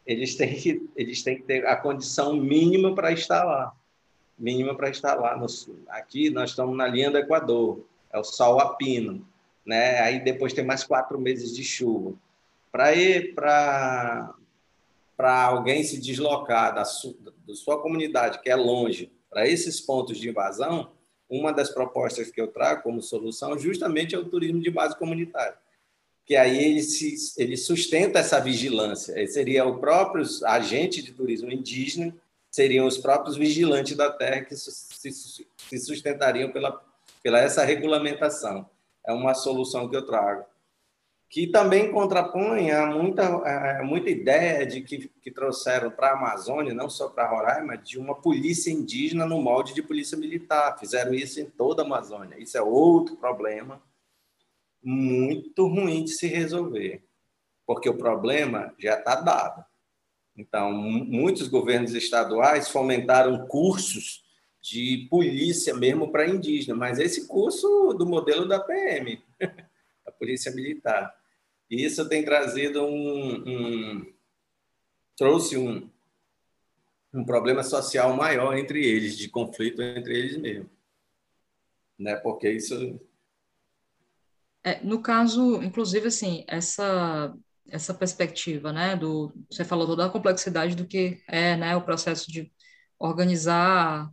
[0.06, 3.74] eles têm que, eles têm que ter a condição mínima para estar lá
[4.40, 5.78] mínima para estar lá no sul.
[5.88, 9.24] Aqui nós estamos na linha do Equador, é o sol a pino,
[9.64, 10.00] né?
[10.00, 12.14] Aí depois tem mais quatro meses de chuva.
[12.72, 14.34] Para ir para
[15.16, 17.14] para alguém se deslocar da sua,
[17.46, 20.92] da sua comunidade que é longe para esses pontos de invasão,
[21.28, 25.58] uma das propostas que eu trago como solução justamente é o turismo de base comunitária,
[26.24, 29.12] que aí ele, se, ele sustenta essa vigilância.
[29.12, 32.16] Ele seria o próprio agente de turismo indígena
[32.50, 36.82] seriam os próprios vigilantes da terra que se sustentariam pela,
[37.22, 38.68] pela essa regulamentação.
[39.06, 40.44] É uma solução que eu trago.
[41.28, 43.24] Que também contrapõe a muita,
[43.78, 47.98] a muita ideia de que, que trouxeram para a Amazônia, não só para Roraima, de
[47.98, 50.76] uma polícia indígena no molde de polícia militar.
[50.78, 52.36] Fizeram isso em toda a Amazônia.
[52.36, 53.80] Isso é outro problema
[54.82, 57.04] muito ruim de se resolver,
[57.66, 59.64] porque o problema já está dado.
[60.40, 64.24] Então, muitos governos estaduais fomentaram cursos
[64.62, 69.22] de polícia mesmo para indígena, mas esse curso do modelo da PM,
[70.06, 71.14] a Polícia Militar.
[71.70, 74.12] E isso tem trazido um, um
[75.14, 75.90] trouxe um,
[77.12, 80.70] um problema social maior entre eles, de conflito entre eles mesmos.
[81.98, 82.16] Né?
[82.16, 82.98] Porque isso
[84.64, 87.34] é, no caso, inclusive, assim, essa
[87.68, 92.30] essa perspectiva, né, do, você falou toda a complexidade do que é, né, o processo
[92.30, 92.50] de
[92.98, 94.10] organizar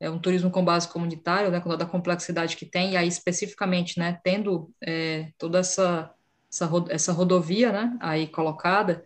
[0.00, 3.08] é, um turismo com base comunitária, né, com toda a complexidade que tem, e aí
[3.08, 6.12] especificamente, né, tendo é, toda essa,
[6.50, 9.04] essa, essa rodovia, né, aí colocada,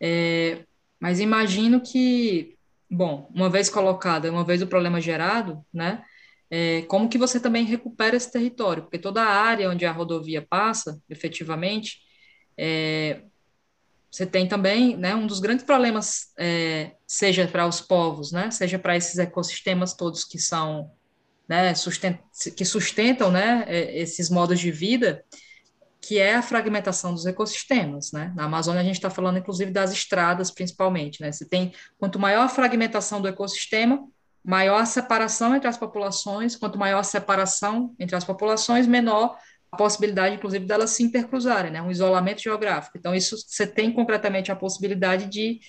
[0.00, 0.64] É,
[1.00, 2.56] mas imagino que,
[2.90, 6.04] bom, uma vez colocada, uma vez o problema gerado, né,
[6.50, 8.82] é, como que você também recupera esse território?
[8.84, 12.00] Porque toda a área onde a rodovia passa, efetivamente,
[12.58, 13.20] é,
[14.10, 18.78] você tem também, né, um dos grandes problemas, é, seja para os povos, né, seja
[18.78, 20.90] para esses ecossistemas todos que são,
[21.48, 21.74] né,
[22.56, 25.22] que sustentam, né, é, esses modos de vida,
[26.00, 28.32] que é a fragmentação dos ecossistemas, né?
[28.36, 31.32] Na Amazônia a gente está falando, inclusive, das estradas, principalmente, né?
[31.32, 34.06] Você tem, quanto maior a fragmentação do ecossistema,
[34.44, 39.36] maior a separação entre as populações, quanto maior a separação entre as populações, menor
[39.70, 41.82] a possibilidade, inclusive, delas se intercruzarem, né?
[41.82, 42.96] Um isolamento geográfico.
[42.98, 45.60] Então, isso você tem concretamente a possibilidade de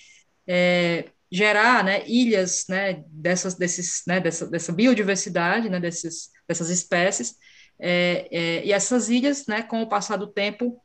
[0.46, 7.36] é, gerar, né, ilhas, né, dessas, desses, né, dessa, dessa biodiversidade, né, desses, dessas espécies,
[7.78, 10.82] é, é, e essas ilhas, né, com o passar do tempo,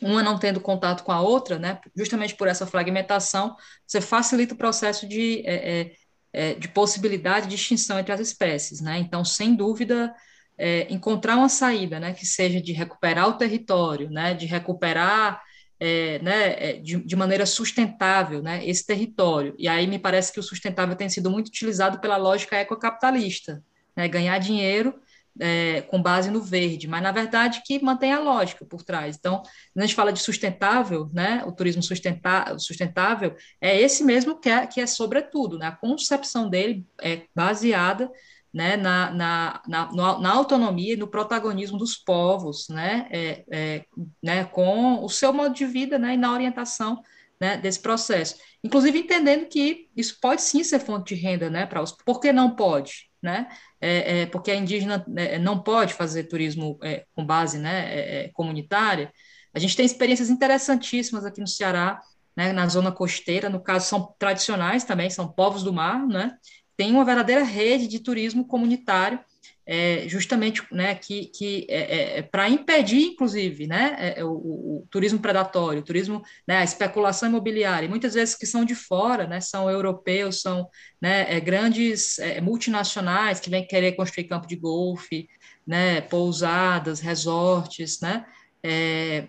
[0.00, 3.54] uma não tendo contato com a outra, né, justamente por essa fragmentação,
[3.86, 5.92] você facilita o processo de, é, é,
[6.32, 8.80] é de possibilidade de extinção entre as espécies.
[8.80, 8.98] Né?
[8.98, 10.14] Então, sem dúvida,
[10.58, 15.42] é, encontrar uma saída né, que seja de recuperar o território, né, de recuperar
[15.78, 19.54] é, né, de, de, maneira sustentável né, esse território.
[19.58, 23.62] E aí me parece que o sustentável tem sido muito utilizado pela lógica ecocapitalista,
[23.94, 24.94] né, ganhar dinheiro
[25.38, 29.16] é, com base no verde, mas na verdade que mantém a lógica por trás.
[29.16, 34.40] Então, quando a gente fala de sustentável, né, o turismo sustentável, sustentável é esse mesmo
[34.40, 38.10] que é, que é sobretudo, né, a concepção dele é baseada
[38.56, 43.84] né, na, na, na, na autonomia e no protagonismo dos povos, né, é, é,
[44.22, 47.02] né, com o seu modo de vida né, e na orientação
[47.38, 48.36] né, desse processo.
[48.64, 51.92] Inclusive entendendo que isso pode sim ser fonte de renda né, para os.
[51.92, 53.10] Por que não pode?
[53.22, 53.46] Né?
[53.78, 58.24] É, é, porque a indígena é, não pode fazer turismo é, com base né, é,
[58.24, 59.12] é, comunitária.
[59.52, 62.00] A gente tem experiências interessantíssimas aqui no Ceará,
[62.34, 66.38] né, na zona costeira, no caso são tradicionais também, são povos do mar, né?
[66.76, 69.18] Tem uma verdadeira rede de turismo comunitário
[69.66, 74.30] é, justamente né, que, que é, é, é para impedir, inclusive, né, é, é, o,
[74.30, 79.26] o, turismo predatório, o turismo, né, a especulação imobiliária, muitas vezes que são de fora,
[79.26, 80.68] né, são europeus, são
[81.02, 85.28] né, grandes multinacionais que vêm querer construir campo de golfe,
[85.66, 88.24] né, pousadas, resorts, né,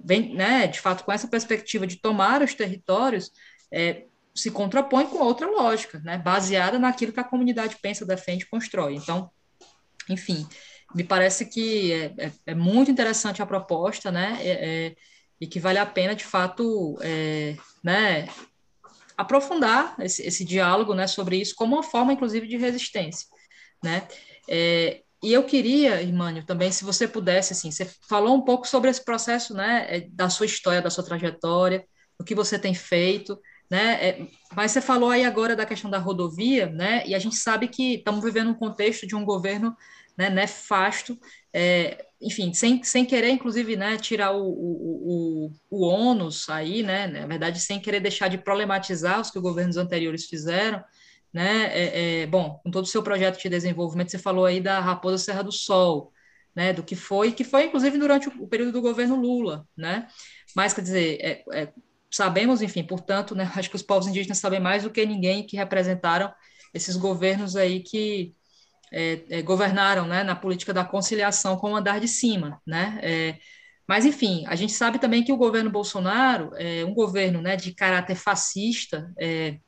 [0.04, 3.32] vem, né, de fato, com essa perspectiva de tomar os territórios,
[4.38, 8.96] se contrapõe com outra lógica, né, baseada naquilo que a comunidade pensa, defende e constrói.
[8.96, 9.32] Então,
[10.10, 10.48] enfim,
[10.96, 14.38] me parece que é, é, é muito interessante a proposta, né?
[14.42, 14.96] É, é
[15.40, 18.28] e que vale a pena, de fato, é, né,
[19.16, 23.28] aprofundar esse, esse, diálogo né, sobre isso como uma forma, inclusive, de resistência.
[23.84, 24.08] Né?
[24.50, 28.90] É, e eu queria, Irmânio, também, se você pudesse, assim, você falou um pouco sobre
[28.90, 31.86] esse processo né, da sua história, da sua trajetória,
[32.20, 33.94] o que você tem feito, né?
[34.02, 37.04] É, mas você falou aí agora da questão da rodovia, né?
[37.06, 39.76] E a gente sabe que estamos vivendo um contexto de um governo
[40.18, 41.18] né, nefasto,
[41.54, 47.06] é, enfim, sem, sem querer, inclusive, né, tirar o, o, o, o ônus aí, né,
[47.06, 50.84] na verdade, sem querer deixar de problematizar os que os governos anteriores fizeram,
[51.32, 54.80] né, é, é, bom, com todo o seu projeto de desenvolvimento, você falou aí da
[54.80, 56.12] Raposa Serra do Sol,
[56.56, 60.08] né, do que foi, que foi, inclusive, durante o, período do governo Lula, né,
[60.56, 61.74] mas, quer dizer, é, é
[62.10, 65.58] sabemos, enfim, portanto, né, acho que os povos indígenas sabem mais do que ninguém que
[65.58, 66.34] representaram
[66.74, 68.34] esses governos aí que
[68.92, 73.00] é, é, governaram né, na política da conciliação com o andar de cima, né?
[73.02, 73.38] É,
[73.88, 77.74] mas, enfim, a gente sabe também que o governo Bolsonaro é um governo né, de
[77.74, 79.60] caráter fascista, é,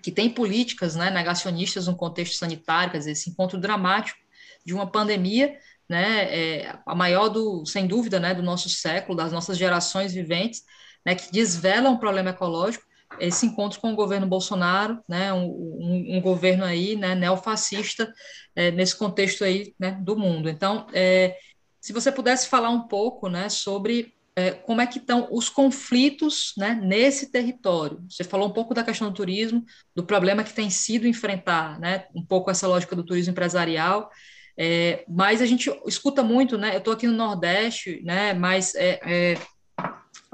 [0.00, 4.20] que tem políticas né, negacionistas no contexto sanitário, quer dizer, esse encontro dramático
[4.64, 9.32] de uma pandemia, né, é, a maior, do, sem dúvida, né, do nosso século, das
[9.32, 10.62] nossas gerações viventes,
[11.04, 12.84] né, que desvela um problema ecológico,
[13.20, 18.12] esse encontro com o governo Bolsonaro, né, um, um, um governo aí, né, neofascista,
[18.56, 20.48] é, nesse contexto aí, né, do mundo.
[20.48, 21.36] Então, é,
[21.80, 26.54] se você pudesse falar um pouco, né, sobre é, como é que estão os conflitos,
[26.56, 28.04] né, nesse território.
[28.08, 29.64] Você falou um pouco da questão do turismo,
[29.94, 34.10] do problema que tem sido enfrentar, né, um pouco essa lógica do turismo empresarial,
[34.58, 39.00] é, mas a gente escuta muito, né, eu estou aqui no Nordeste, né, mas é,
[39.04, 39.38] é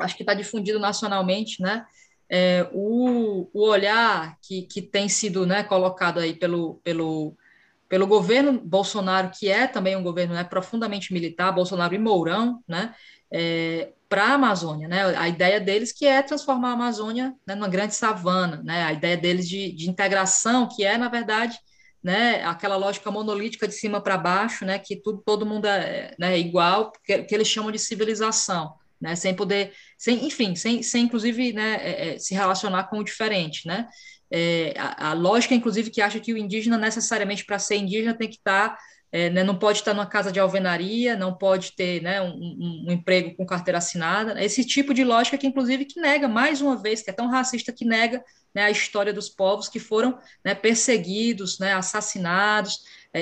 [0.01, 1.84] acho que está difundido nacionalmente, né,
[2.30, 7.36] é, o, o, olhar que, que tem sido né, colocado aí pelo, pelo,
[7.88, 12.94] pelo governo Bolsonaro, que é também um governo né, profundamente militar, Bolsonaro e Mourão, né,
[13.32, 17.68] é, para a Amazônia, né, a ideia deles que é transformar a Amazônia né, numa
[17.68, 21.59] grande savana, né, a ideia deles de, de integração, que é, na verdade,
[22.03, 26.38] né, aquela lógica monolítica de cima para baixo, né, que tudo, todo mundo é né,
[26.38, 31.53] igual, que, que eles chamam de civilização né, sem poder, sem, enfim, sem, sem inclusive
[31.53, 33.88] né, é, é, se relacionar com o diferente, né?
[34.32, 38.28] É, a, a, lógica, inclusive, que acha que o indígena necessariamente para ser indígena tem
[38.28, 38.78] que estar, tá,
[39.11, 42.92] é, né, não pode estar numa casa de alvenaria, não pode ter né, um, um,
[42.92, 47.03] emprego com carteira assinada, esse tipo de lógica que, inclusive, que nega, mais uma vez,
[47.03, 48.22] que é tão racista que nega
[48.55, 52.78] né, a história dos povos que foram né, perseguidos, né, assassinados,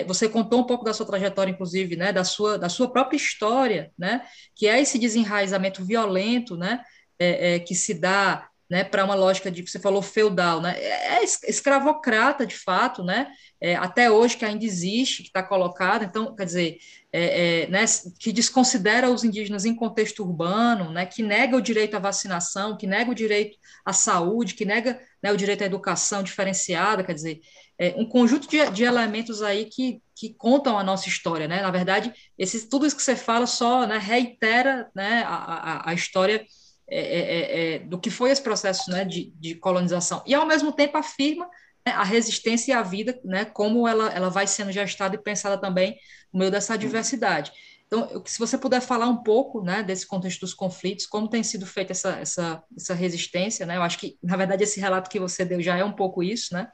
[0.07, 3.91] você contou um pouco da sua trajetória, inclusive, né, da sua, da sua própria história,
[3.99, 4.23] né,
[4.55, 6.81] que é esse desenraizamento violento, né,
[7.19, 10.77] é, é, que se dá né, para uma lógica de que você falou feudal, né,
[10.79, 13.29] é, é escravocrata de fato, né,
[13.61, 16.79] é, até hoje que ainda existe, que está colocado, então, quer dizer,
[17.11, 17.85] é, é, né,
[18.21, 22.87] que desconsidera os indígenas em contexto urbano, né, que nega o direito à vacinação, que
[22.87, 27.41] nega o direito à saúde, que nega né, o direito à educação diferenciada, quer dizer,
[27.79, 31.63] é, um conjunto de, de, elementos aí que, que contam a nossa história, né?
[31.63, 35.95] Na verdade, esses, tudo isso que você fala só né, reitera né, a, a, a
[35.95, 36.45] história
[36.91, 40.23] é, é, é, é, do que foi esse processo né, de, de colonização.
[40.27, 41.49] E, ao mesmo tempo, afirma
[41.87, 45.57] né, a resistência e a vida, né, como ela, ela vai sendo gestada e pensada
[45.57, 45.97] também
[46.33, 47.53] no meio dessa diversidade.
[47.87, 51.65] Então, se você puder falar um pouco né, desse contexto dos conflitos, como tem sido
[51.65, 53.77] feita essa, essa, essa resistência, né?
[53.77, 56.53] Eu acho que, na verdade, esse relato que você deu já é um pouco isso,
[56.53, 56.69] né?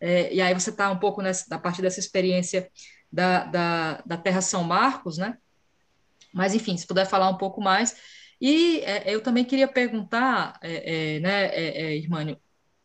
[0.00, 2.70] É, e aí você está um pouco nessa, a partir dessa experiência
[3.10, 5.36] da, da, da, Terra São Marcos, né?
[6.32, 7.96] Mas, enfim, se puder falar um pouco mais.
[8.40, 12.38] E é, eu também queria perguntar, é, é né, é, é, Irmânio,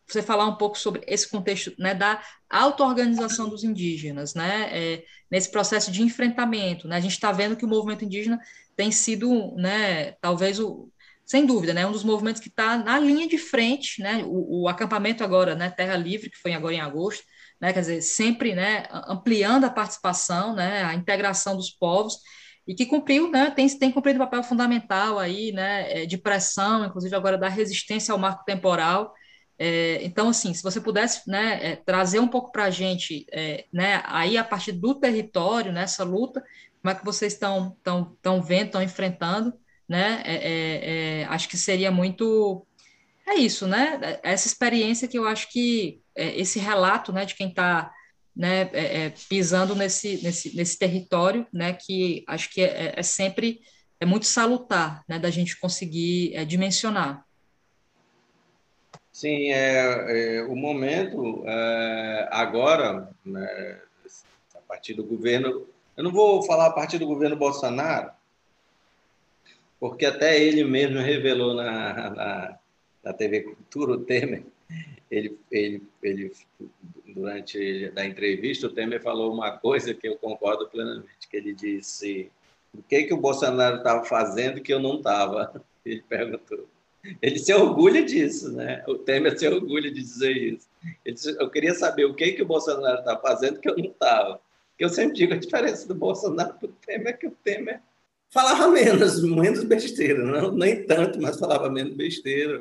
[0.07, 5.01] você falar um pouco sobre esse contexto né, da auto-organização dos indígenas, né,
[5.32, 6.88] nesse processo de enfrentamento.
[6.88, 8.39] Né, a gente está vendo que o movimento indígena
[8.76, 10.91] tem sido, né, talvez o,
[11.26, 14.67] sem dúvida, né, um dos movimentos que está na linha de frente, né, o, o,
[14.67, 17.24] acampamento agora, né, Terra Livre, que foi agora em agosto,
[17.59, 22.17] né, quer dizer, sempre, né, ampliando a participação, né, a integração dos povos,
[22.67, 26.86] e que cumpriu, né, tem, tem cumprido um papel fundamental aí, né, é, de pressão,
[26.86, 29.13] inclusive agora da resistência ao marco temporal,
[29.57, 33.65] é, então, assim, se você pudesse né, é, trazer um pouco para a gente, é,
[33.71, 36.43] né, aí a partir do território, nessa luta,
[36.82, 39.53] como é que vocês estão tão, tão vendo, estão enfrentando,
[39.94, 40.24] né?
[40.26, 42.66] É, é, é, acho que seria muito
[43.28, 44.20] é isso, né?
[44.24, 47.91] Essa experiência que eu acho que é, esse relato, né, de quem está
[48.36, 53.62] né, é, é, pisando nesse, nesse, nesse território, né, que acho que é, é sempre
[54.00, 57.24] é muito salutar, né, da gente conseguir dimensionar.
[59.12, 61.46] Sim, é, o momento
[62.32, 63.80] agora, né,
[64.56, 68.12] a partir do governo, eu não vou falar a partir do governo Bolsonaro,
[69.84, 72.60] porque até ele mesmo revelou na, na,
[73.04, 74.46] na TV Cultura, o Temer,
[75.12, 76.32] ele, ele, ele,
[77.14, 82.32] durante a entrevista, o Temer falou uma coisa que eu concordo plenamente, que ele disse
[82.74, 85.62] o que, que o Bolsonaro estava fazendo que eu não estava?
[85.86, 86.66] Ele perguntou.
[87.22, 88.86] Ele se orgulha disso, né?
[88.88, 90.68] O Temer se orgulha de dizer isso.
[91.04, 93.84] Ele disse, eu queria saber o que, que o Bolsonaro está fazendo que eu não
[93.84, 94.40] estava.
[94.80, 97.82] Eu sempre digo a diferença do Bolsonaro para o Temer é que o Temer
[98.34, 102.60] falava menos, menos besteira, não, nem tanto, mas falava menos besteira,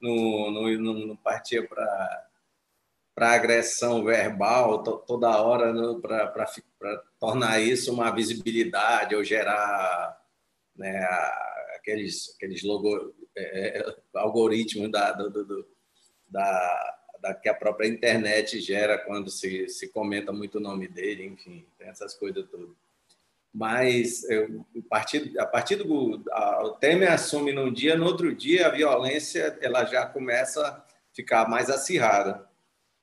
[0.00, 2.28] não, não, não, partia para
[3.14, 6.44] para agressão verbal toda hora para
[7.20, 10.20] tornar isso uma visibilidade ou gerar
[10.74, 10.98] né,
[11.76, 15.68] aqueles aqueles logo, é, é, algoritmos da, do, do,
[16.28, 21.24] da, da que a própria internet gera quando se, se comenta muito o nome dele,
[21.24, 22.68] enfim, tem essas coisas todas
[23.54, 28.34] mas eu, a partir, a partir do a, o Temer assume num dia, no outro
[28.34, 32.48] dia a violência ela já começa a ficar mais acirrada,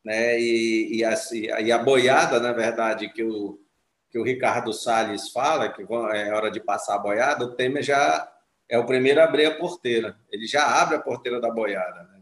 [0.03, 0.39] né?
[0.39, 1.15] E, e, a,
[1.61, 3.61] e a boiada, na verdade, que o
[4.11, 8.29] que o Ricardo Salles fala, que é hora de passar a boiada, o Temer já
[8.67, 10.17] é o primeiro a abrir a porteira.
[10.29, 12.03] Ele já abre a porteira da boiada.
[12.03, 12.21] Né?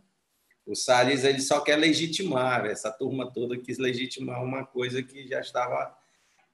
[0.68, 5.40] O Salles ele só quer legitimar, essa turma toda quis legitimar uma coisa que já
[5.40, 5.98] estava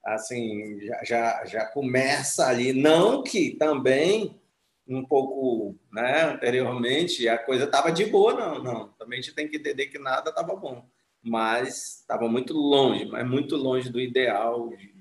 [0.06, 2.72] assim, já, já, já começa ali.
[2.72, 4.39] Não que também
[4.88, 8.88] um pouco né, anteriormente a coisa estava de boa, não, não.
[8.89, 10.88] Também a gente tem que entender que nada estava bom,
[11.24, 14.93] mas estava muito longe, mas muito longe do ideal de,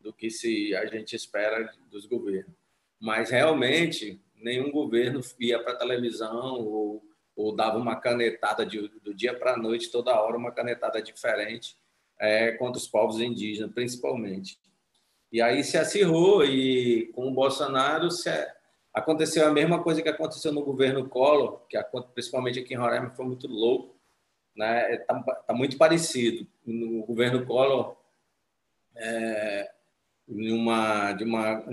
[0.00, 2.54] do que se a gente espera dos governos.
[2.98, 7.04] Mas realmente nenhum governo ia para a televisão ou,
[7.36, 11.76] ou dava uma canetada de, do dia para a noite, toda hora uma canetada diferente
[12.22, 14.56] é, contra os povos indígenas, principalmente.
[15.32, 18.30] E aí se acirrou, e com o Bolsonaro se,
[18.94, 21.76] aconteceu a mesma coisa que aconteceu no governo Collor, que
[22.14, 23.96] principalmente aqui em Roraima foi muito louco,
[24.54, 24.94] né?
[24.94, 26.46] Está tá muito parecido.
[26.64, 27.96] No governo Collor,
[28.94, 29.72] é,
[30.28, 31.64] uma, de uma,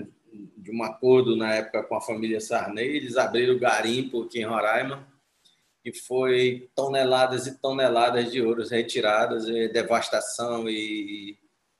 [0.57, 5.07] de um acordo na época com a família Sarney, eles abriram garimpo aqui em Roraima,
[5.83, 11.37] que foi toneladas e toneladas de ouros retiradas, e devastação e,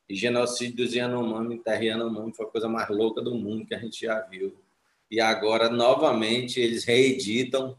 [0.08, 3.80] e genocídio dos Yanomami, terra Yanomami, foi a coisa mais louca do mundo que a
[3.80, 4.56] gente já viu.
[5.12, 7.78] E agora, novamente, eles reeditam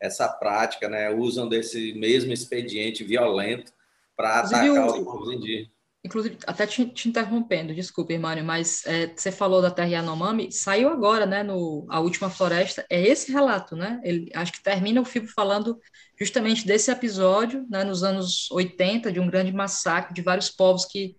[0.00, 1.10] essa prática, né?
[1.10, 3.72] usam desse mesmo expediente violento
[4.16, 5.79] para atacar os povos indígenas.
[6.02, 10.88] Inclusive, até te, te interrompendo, desculpe, Mário, mas é, você falou da terra Yanomami, saiu
[10.88, 14.00] agora, né, no A Última Floresta, é esse relato, né?
[14.02, 15.78] Ele, acho que termina o filme falando
[16.18, 21.16] justamente desse episódio, né, nos anos 80, de um grande massacre de vários povos que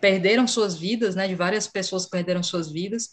[0.00, 3.10] perderam suas vidas, né, de várias pessoas que perderam suas vidas,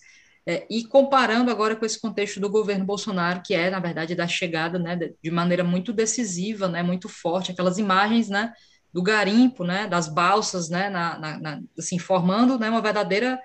[0.47, 4.27] é, e comparando agora com esse contexto do governo Bolsonaro, que é, na verdade, da
[4.27, 8.51] chegada, né, de maneira muito decisiva, né, muito forte, aquelas imagens, né,
[8.93, 13.39] do garimpo, né, das balsas, né, na, na, na, assim, formando, né, uma verdadeira,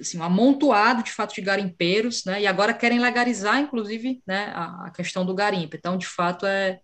[0.00, 4.86] assim, um amontoado de fato de garimpeiros, né, e agora querem legalizar, inclusive, né, a,
[4.86, 5.76] a questão do garimpo.
[5.76, 6.80] Então, de fato, é,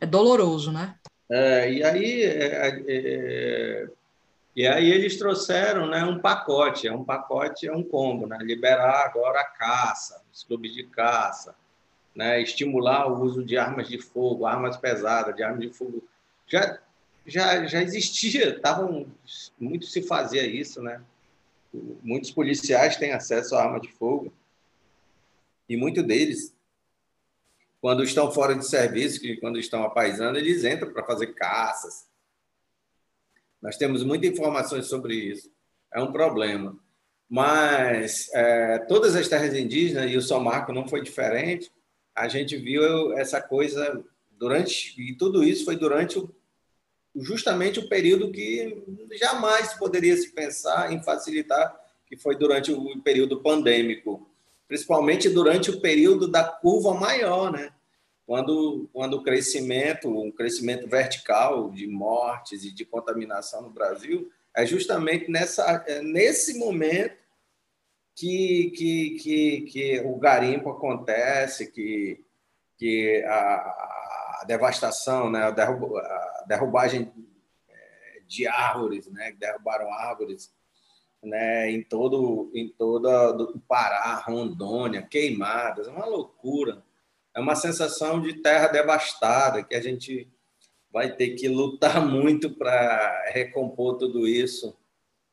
[0.00, 0.96] é doloroso, né?
[1.30, 3.88] É, e aí, é, é, é
[4.56, 9.04] e aí eles trouxeram, né, um pacote, é um pacote, é um combo, né, liberar
[9.04, 11.54] agora a caça, os clubes de caça,
[12.16, 16.02] né, estimular o uso de armas de fogo, armas pesadas, de armas de fogo.
[16.48, 16.80] Já
[17.28, 19.06] já, já existia, estavam
[19.58, 21.02] muito se fazia isso, né?
[22.02, 24.32] Muitos policiais têm acesso à arma de fogo
[25.68, 26.54] e muitos deles,
[27.80, 32.08] quando estão fora de serviço, quando estão apaisando, eles entram para fazer caças.
[33.60, 35.50] Nós temos muitas informações sobre isso.
[35.92, 36.78] É um problema.
[37.28, 41.70] Mas é, todas as terras indígenas, e o São Marco não foi diferente,
[42.14, 46.34] a gente viu essa coisa durante, e tudo isso foi durante o
[47.16, 48.82] justamente o período que
[49.18, 51.74] jamais poderia se pensar em facilitar,
[52.06, 54.28] que foi durante o período pandêmico,
[54.66, 57.72] principalmente durante o período da curva maior, né?
[58.26, 64.66] Quando, quando o crescimento, um crescimento vertical de mortes e de contaminação no Brasil, é
[64.66, 67.16] justamente nessa, é nesse momento
[68.14, 72.22] que, que, que, que o garimpo acontece, que,
[72.76, 74.07] que a,
[74.40, 77.12] a devastação, né, a, a derrubagem
[77.68, 80.52] é, de árvores, né, derrubaram árvores,
[81.22, 86.82] né, em todo em toda o Pará, Rondônia, queimadas, é uma loucura.
[87.34, 90.28] É uma sensação de terra devastada que a gente
[90.90, 94.76] vai ter que lutar muito para recompor tudo isso,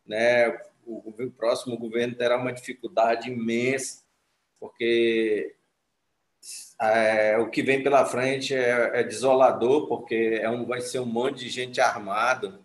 [0.05, 0.49] né?
[0.85, 4.05] O, o próximo governo terá uma dificuldade imensa
[4.59, 5.55] porque
[6.81, 11.05] é, o que vem pela frente é, é desolador, porque é um, vai ser um
[11.05, 12.59] monte de gente armada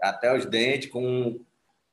[0.00, 0.90] até os dentes.
[0.90, 1.40] Com,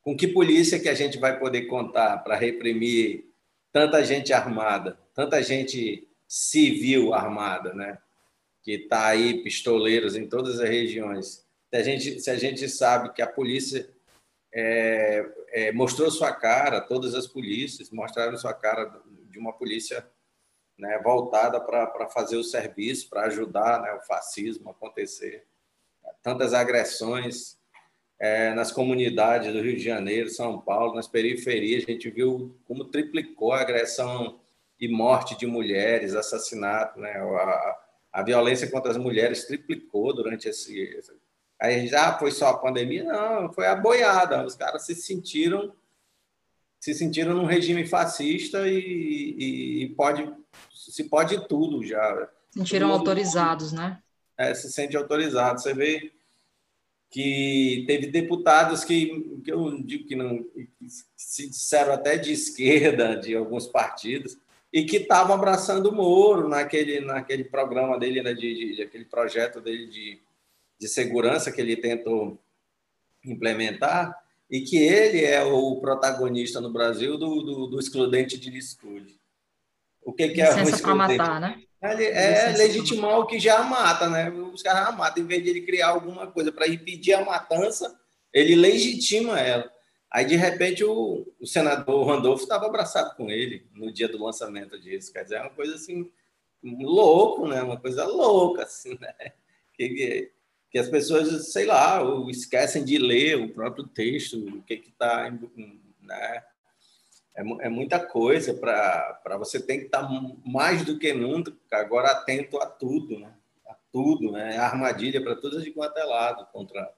[0.01, 3.25] com que polícia que a gente vai poder contar para reprimir
[3.71, 7.97] tanta gente armada, tanta gente civil armada, né?
[8.63, 11.45] Que está aí, pistoleiros em todas as regiões.
[11.69, 13.89] Se a gente, se a gente sabe que a polícia
[14.53, 20.07] é, é, mostrou sua cara, todas as polícias mostraram sua cara de uma polícia
[20.77, 25.45] né, voltada para fazer o serviço, para ajudar né, o fascismo a acontecer.
[26.21, 27.57] Tantas agressões
[28.19, 32.85] é, nas comunidades do Rio de Janeiro, São Paulo, nas periferias, a gente viu como
[32.85, 34.39] triplicou a agressão
[34.79, 37.11] e morte de mulheres, assassinato, né?
[37.11, 37.81] A,
[38.15, 41.01] a violência contra as mulheres triplicou durante esse.
[41.59, 43.03] Aí já ah, foi só a pandemia?
[43.03, 44.45] Não, foi a boiada.
[44.45, 45.73] Os caras se sentiram
[46.85, 50.31] se sentiram num regime fascista e, e, e pode
[50.71, 52.29] se pode tudo já.
[52.51, 53.99] Sentiram autorizados, né?
[54.37, 55.59] É, se sente autorizado.
[55.59, 56.11] Você vê
[57.09, 60.69] que teve deputados que, que eu digo que não que
[61.17, 64.37] se disseram até de esquerda de alguns partidos
[64.71, 69.59] e que estavam abraçando o Moro naquele naquele programa dele né, de, de, aquele projeto
[69.59, 70.21] dele de,
[70.77, 72.39] de segurança que ele tentou
[73.23, 79.19] implementar e que ele é o protagonista no Brasil do, do, do excludente de licitude.
[80.03, 81.61] O que, que é Licença para matar, né?
[81.81, 84.29] Ele é legitimar o que já mata, né?
[84.29, 85.23] Os caras já matam.
[85.23, 87.99] Em vez de ele criar alguma coisa para impedir a matança,
[88.33, 89.71] ele legitima ela.
[90.11, 94.79] Aí, de repente, o, o senador Randolfo estava abraçado com ele no dia do lançamento
[94.79, 95.11] disso.
[95.11, 96.09] Quer dizer, é uma coisa assim,
[96.63, 97.61] louco, né?
[97.61, 99.13] Uma coisa louca, assim, né?
[99.75, 100.31] Que,
[100.75, 105.31] que as pessoas, sei lá, esquecem de ler o próprio texto, o que está,
[106.01, 106.43] né?
[107.33, 112.11] É, é, muita coisa para você tem que estar tá mais do que nunca agora
[112.11, 113.33] atento a tudo, né?
[113.69, 114.57] A tudo, né?
[114.57, 116.93] A armadilha para todos de quanto é lado contra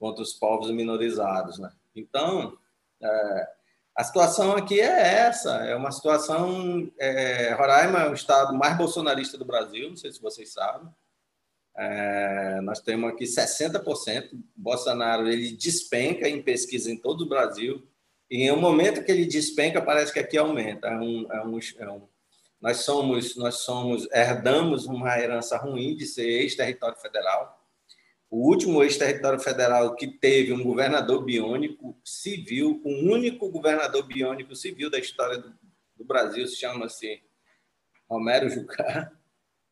[0.00, 1.70] contra os povos minorizados, né?
[1.94, 2.58] Então,
[3.00, 3.48] é,
[3.94, 6.90] A situação aqui é essa, é uma situação.
[6.98, 10.92] É, Roraima é o estado mais bolsonarista do Brasil, não sei se vocês sabem.
[11.76, 14.30] É, nós temos aqui 60%.
[14.56, 17.86] Bolsonaro ele despenca em pesquisa em todo o Brasil.
[18.30, 20.88] E em um momento que ele despenca, parece que aqui aumenta.
[20.88, 22.08] É um, é um, é um,
[22.60, 27.56] nós somos, nós somos, herdamos uma herança ruim de ser ex-território federal
[28.30, 34.90] o último ex-território federal que teve um governador biônico civil, o único governador biônico civil
[34.90, 35.54] da história do,
[35.96, 37.22] do Brasil, se chama-se
[38.08, 39.12] Romero Jucá,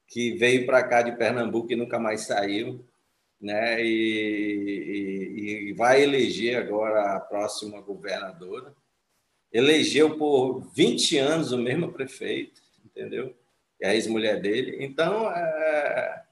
[0.06, 2.84] que veio para cá de Pernambuco e nunca mais saiu,
[3.40, 3.82] né?
[3.84, 8.74] E, e, e vai eleger agora a próxima governadora.
[9.52, 13.34] Elegeu por 20 anos o mesmo prefeito, entendeu?
[13.80, 14.78] E a ex-mulher dele.
[14.80, 16.24] Então, é,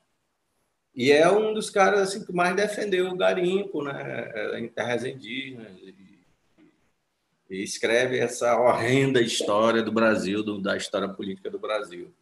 [0.94, 5.04] e é um dos caras assim, que mais defendeu o garimpo né, é, em terras
[5.04, 5.72] indígenas.
[5.80, 5.94] E,
[7.50, 12.12] e escreve essa horrenda história do Brasil, do, da história política do Brasil.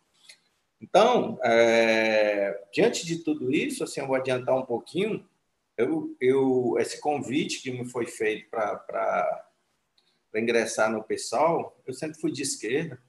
[0.80, 5.28] Então, é, diante de tudo isso, assim, eu vou adiantar um pouquinho.
[5.76, 9.46] Eu, eu, esse convite que me foi feito para
[10.34, 13.00] ingressar no PSOL, eu sempre fui de esquerda,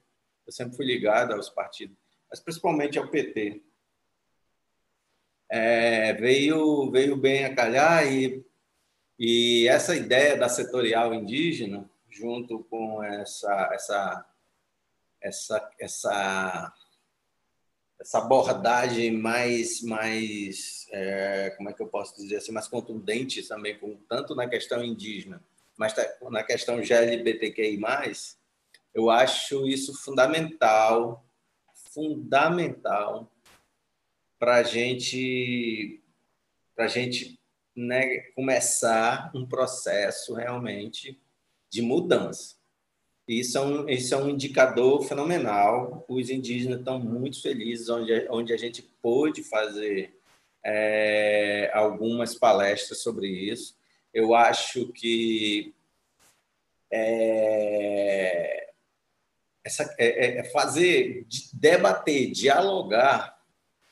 [0.46, 1.96] eu sempre fui ligado aos partidos,
[2.28, 3.62] mas principalmente ao PT
[5.48, 8.44] é, veio, veio bem a calhar e,
[9.18, 14.26] e essa ideia da setorial indígena, junto com essa, essa,
[15.20, 16.74] essa, essa,
[18.02, 23.78] essa abordagem mais, mais é, como é que eu posso dizer assim, mais contundente também,
[23.78, 25.40] com, tanto na questão indígena,
[25.76, 25.94] mas
[26.28, 27.80] na questão GLBTQI+,
[28.92, 31.24] eu acho isso fundamental,
[31.92, 33.30] fundamental
[34.36, 36.02] para gente,
[36.76, 37.38] a gente
[37.74, 41.20] né, começar um processo realmente
[41.70, 42.56] de mudança.
[43.26, 46.04] Isso é, um, isso é um indicador fenomenal.
[46.08, 50.14] Os indígenas estão muito felizes, onde, onde a gente pôde fazer
[50.64, 53.76] é, algumas palestras sobre isso.
[54.12, 55.72] Eu acho que
[56.90, 58.68] é,
[59.64, 63.40] essa, é, é fazer, debater, dialogar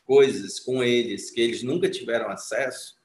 [0.05, 2.97] coisas com eles que eles nunca tiveram acesso,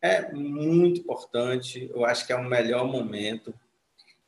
[0.00, 1.90] é muito importante.
[1.92, 3.52] Eu acho que é o melhor momento.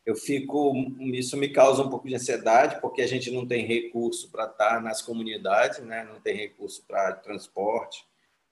[0.05, 0.75] Eu fico,
[1.13, 4.83] isso me causa um pouco de ansiedade, porque a gente não tem recurso para estar
[4.83, 6.05] nas comunidades, né?
[6.05, 8.05] não tem recurso para transporte,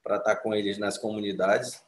[0.03, 1.83] para estar com eles nas comunidades,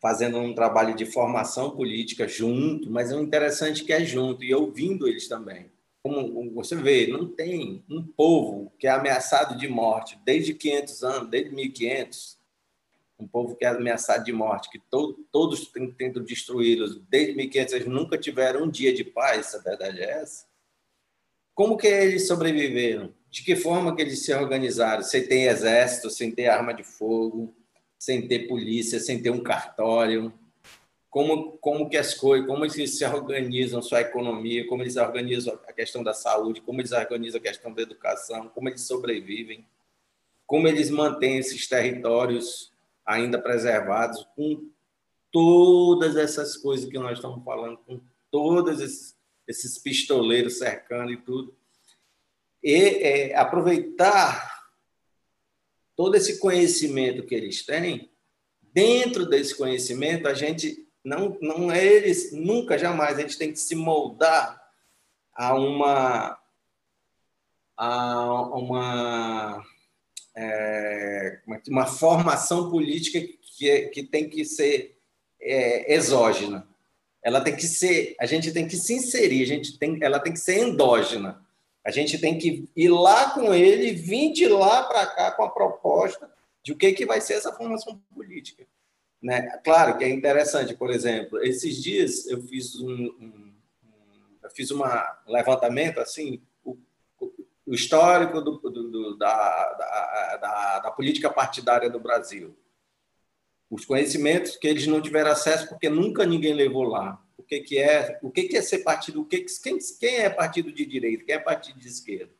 [0.00, 5.06] fazendo um trabalho de formação política junto, mas é interessante que é junto, e ouvindo
[5.06, 5.70] eles também
[6.02, 11.30] como você vê, não tem um povo que é ameaçado de morte desde 500 anos,
[11.30, 12.38] desde 1500,
[13.22, 17.00] um povo que é ameaçado de morte, que to, todos tentam destruí-los.
[17.08, 20.46] Desde 1500, eles nunca tiveram um dia de paz, a verdade é essa.
[21.54, 23.12] Como que eles sobreviveram?
[23.30, 25.02] De que forma que eles se organizaram?
[25.02, 27.54] Sem ter exército, sem ter arma de fogo,
[27.98, 30.32] sem ter polícia, sem ter um cartório,
[31.12, 35.72] como, como que as coisas, como eles se organizam sua economia, como eles organizam a
[35.72, 39.64] questão da saúde, como eles organizam a questão da educação, como eles sobrevivem,
[40.46, 42.71] como eles mantêm esses territórios
[43.04, 44.70] ainda preservados, com
[45.30, 48.00] todas essas coisas que nós estamos falando, com
[48.30, 51.56] todos esses, esses pistoleiros cercando e tudo.
[52.62, 54.52] E é, aproveitar
[55.96, 58.10] todo esse conhecimento que eles têm,
[58.60, 63.18] dentro desse conhecimento, a gente não, não é eles, nunca, jamais.
[63.18, 64.62] A gente tem que se moldar
[65.34, 66.38] a uma,
[67.76, 69.64] a uma,
[70.34, 73.20] é, uma formação política
[73.56, 74.96] que, é, que tem que ser
[75.40, 76.66] é, exógena.
[77.22, 80.32] Ela tem que ser, a gente tem que se inserir, a gente tem, ela tem
[80.32, 81.40] que ser endógena.
[81.84, 85.50] A gente tem que ir lá com ele, vir de lá para cá com a
[85.50, 86.30] proposta
[86.62, 88.64] de o que, que vai ser essa formação política.
[89.20, 89.42] Né?
[89.64, 93.52] Claro que é interessante, por exemplo, esses dias eu fiz um, um
[94.42, 96.42] eu fiz uma, um levantamento assim,
[97.66, 102.56] o, histórico do, do, da, da, da, da, política partidária do Brasil.
[103.70, 107.22] Os conhecimentos que eles não tiveram acesso porque nunca ninguém levou lá.
[107.36, 110.30] O que, que é o que, que é ser partido, o que, quem, quem é
[110.30, 112.32] partido de direita, quem é partido de esquerda.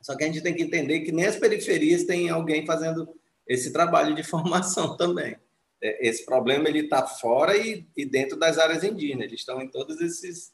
[0.00, 3.08] Só que a gente tem que entender que nem as periferias tem alguém fazendo
[3.46, 5.36] esse trabalho de formação também.
[5.82, 9.26] É, esse problema ele está fora e, e, dentro das áreas indígenas.
[9.26, 10.52] Eles estão em todos esses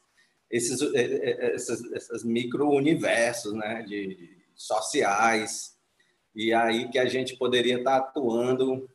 [0.51, 5.75] esses é, é, essas, essas micro universos, né, de sociais.
[6.35, 8.89] E aí que a gente poderia estar atuando,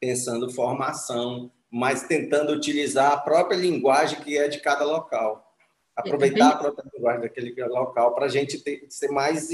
[0.00, 5.54] pensando formação, mas tentando utilizar a própria linguagem que é de cada local.
[5.94, 9.48] aproveitar a própria linguagem daquele local para a gente ter, ser mais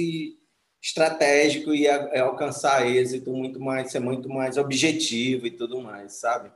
[0.81, 6.51] estratégico e é alcançar êxito muito mais, ser muito mais objetivo e tudo mais, sabe?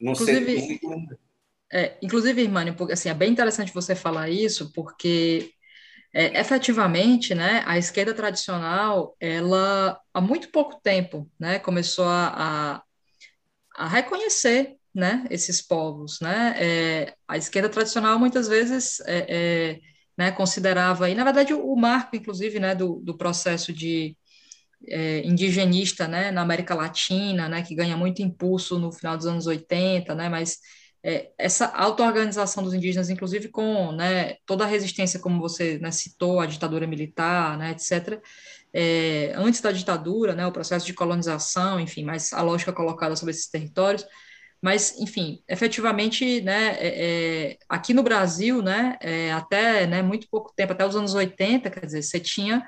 [0.00, 1.18] Não inclusive, ser muito...
[1.72, 5.50] é, inclusive, Irmânio, assim, é bem interessante você falar isso, porque
[6.14, 12.82] é, efetivamente, né, a esquerda tradicional, ela há muito pouco tempo, né, começou a,
[13.76, 19.26] a, a reconhecer, né, esses povos, né, é, a esquerda tradicional muitas vezes é,
[19.76, 19.80] é
[20.16, 24.16] né, considerava, e na verdade o, o marco, inclusive, né, do, do processo de
[24.88, 29.46] é, indigenista, né, na América Latina, né, que ganha muito impulso no final dos anos
[29.46, 30.58] 80, né, mas
[31.08, 36.38] é, essa auto-organização dos indígenas, inclusive com né, toda a resistência, como você né, citou,
[36.38, 38.20] a ditadura militar, né, etc.,
[38.74, 43.30] é, antes da ditadura, né, o processo de colonização, enfim, mas a lógica colocada sobre
[43.30, 44.04] esses territórios,
[44.60, 50.52] mas, enfim, efetivamente, né, é, é, aqui no Brasil, né, é, até né, muito pouco
[50.54, 52.62] tempo, até os anos 80, quer dizer, você tinha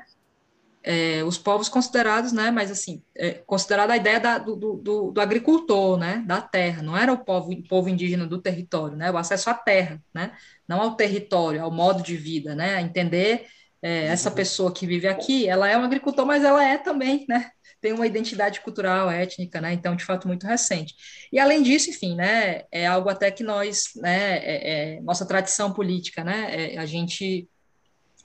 [0.83, 5.21] é, os povos considerados, né, mas assim, é, considerada a ideia da, do, do, do,
[5.21, 9.51] agricultor, né, da terra, não era o povo, povo indígena do território, né, o acesso
[9.51, 10.33] à terra, né,
[10.67, 13.47] não ao território, ao modo de vida, né, entender
[13.83, 17.51] é, essa pessoa que vive aqui, ela é um agricultor, mas ela é também, né,
[17.81, 19.73] tem uma identidade cultural, étnica, né?
[19.73, 20.95] Então, de fato, muito recente.
[21.33, 22.65] E além disso, enfim, né?
[22.71, 24.37] É algo até que nós, né?
[24.39, 26.75] É, é, nossa tradição política, né?
[26.75, 27.49] É, a gente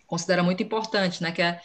[0.05, 1.31] considera muito importante, né?
[1.31, 1.59] Que é,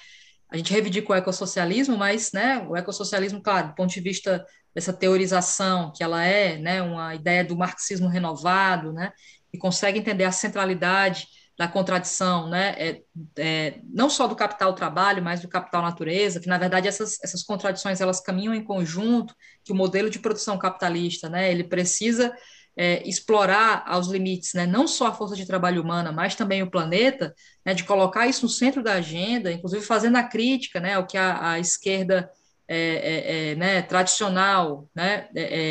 [0.52, 2.66] a gente reivindica o ecossocialismo, mas, né?
[2.68, 4.44] O ecossocialismo, claro, do ponto de vista
[4.74, 6.82] dessa teorização, que ela é, né?
[6.82, 9.12] Uma ideia do marxismo renovado, né?
[9.52, 11.26] E consegue entender a centralidade
[11.60, 13.02] da contradição, né, é,
[13.36, 17.42] é, não só do capital trabalho, mas do capital natureza, que na verdade essas, essas
[17.42, 22.34] contradições elas caminham em conjunto, que o modelo de produção capitalista, né, ele precisa
[22.80, 26.70] é, explorar aos limites, né, não só a força de trabalho humana, mas também o
[26.70, 31.06] planeta, né, de colocar isso no centro da agenda, inclusive fazendo a crítica, né, ao
[31.06, 32.30] que a, a esquerda
[32.66, 35.28] é, é, é né, tradicional, né,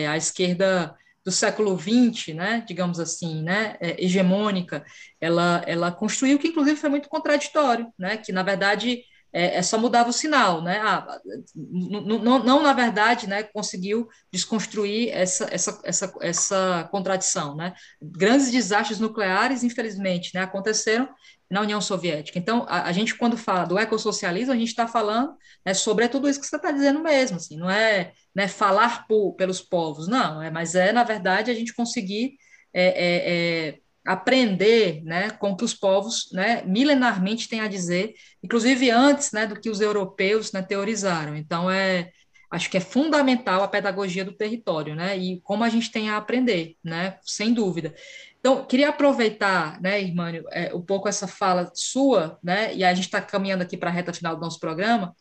[0.08, 0.96] a esquerda
[1.26, 4.86] do século XX, né, digamos assim, né, é, hegemônica,
[5.20, 9.02] ela, ela construiu que inclusive foi muito contraditório, né, que na verdade
[9.32, 11.20] é, é só mudava o sinal, né, ah,
[11.56, 19.00] não, não, na verdade, né, conseguiu desconstruir essa, essa, essa, essa contradição, né, grandes desastres
[19.00, 21.10] nucleares, infelizmente, né, aconteceram
[21.50, 22.38] na União Soviética.
[22.38, 25.34] Então, a, a gente, quando fala do ecossocialismo, a gente está falando
[25.66, 29.34] né, sobre tudo isso que você está dizendo mesmo, assim, não é né, falar por,
[29.34, 32.38] pelos povos, não, é, mas é, na verdade, a gente conseguir
[32.74, 33.80] é, é, é,
[34.10, 39.60] aprender né, com que os povos né, milenarmente têm a dizer, inclusive antes né, do
[39.60, 41.36] que os europeus né, teorizaram.
[41.36, 42.10] Então, é,
[42.50, 46.18] acho que é fundamental a pedagogia do território, né, e como a gente tem a
[46.18, 47.94] aprender, né, sem dúvida.
[48.40, 53.06] Então, queria aproveitar, né, Irmânio, é, um pouco essa fala sua, né, e a gente
[53.06, 55.14] está caminhando aqui para a reta final do nosso programa,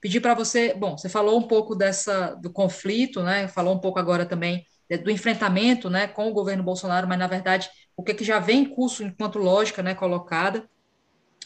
[0.00, 3.98] pedir para você, bom, você falou um pouco dessa do conflito, né, falou um pouco
[3.98, 4.64] agora também
[5.02, 8.38] do enfrentamento, né, com o governo Bolsonaro, mas na verdade o que, é que já
[8.38, 10.68] vem em curso enquanto lógica, né, colocada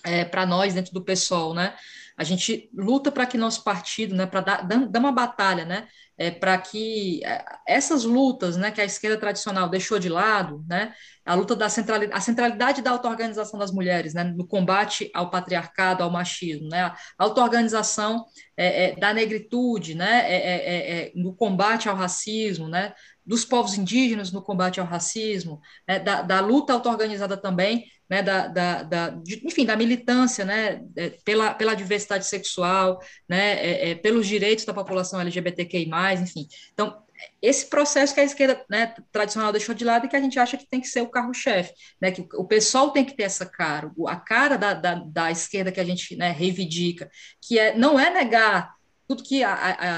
[0.04, 1.74] é, para nós dentro do PSOL, né,
[2.16, 5.88] a gente luta para que nosso partido, né, para dar, dar uma batalha, né,
[6.18, 10.92] é, para que é, essas lutas, né, que a esquerda tradicional deixou de lado, né,
[11.24, 16.02] a luta da centralidade, a centralidade da auto-organização das mulheres, né, no combate ao patriarcado,
[16.02, 21.96] ao machismo, né, a auto-organização é, é, da negritude, né, é, é, no combate ao
[21.96, 22.92] racismo, né,
[23.30, 28.48] dos povos indígenas no combate ao racismo, né, da, da luta auto-organizada também né, da,
[28.48, 33.94] da, da de, enfim, da militância, né, é, pela, pela diversidade sexual, né, é, é,
[33.94, 35.88] pelos direitos da população LGBTQI+,
[36.20, 36.48] enfim.
[36.72, 37.04] Então,
[37.40, 40.56] esse processo que a esquerda né, tradicional deixou de lado e que a gente acha
[40.56, 41.72] que tem que ser o carro-chefe,
[42.02, 45.70] né, que o pessoal tem que ter essa cara, a cara da, da, da esquerda
[45.70, 47.08] que a gente né, reivindica,
[47.40, 48.74] que é, não é negar
[49.10, 49.54] tudo que a,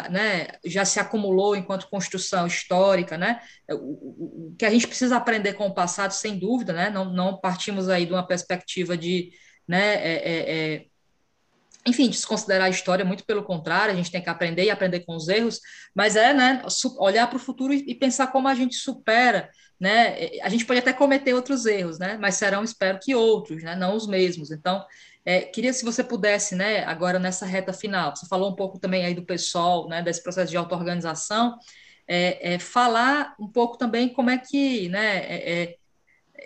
[0.07, 5.19] a, né, já se acumulou enquanto construção histórica, né, o, o, que a gente precisa
[5.19, 9.31] aprender com o passado, sem dúvida, né, não, não partimos aí de uma perspectiva de,
[9.69, 10.85] né, é, é, é,
[11.87, 15.15] enfim, desconsiderar a história, muito pelo contrário, a gente tem que aprender e aprender com
[15.15, 15.61] os erros,
[15.95, 16.63] mas é, né,
[16.99, 20.95] olhar para o futuro e, pensar como a gente supera, né, a gente pode até
[20.95, 24.83] cometer outros erros, né, mas serão, espero que outros, né, não os mesmos, então,
[25.25, 29.05] é, queria se você pudesse, né, agora nessa reta final, você falou um pouco também
[29.05, 31.59] aí do pessoal, né, desse processo de auto-organização,
[32.09, 35.77] é, é, falar um pouco também como é que, né, é, é,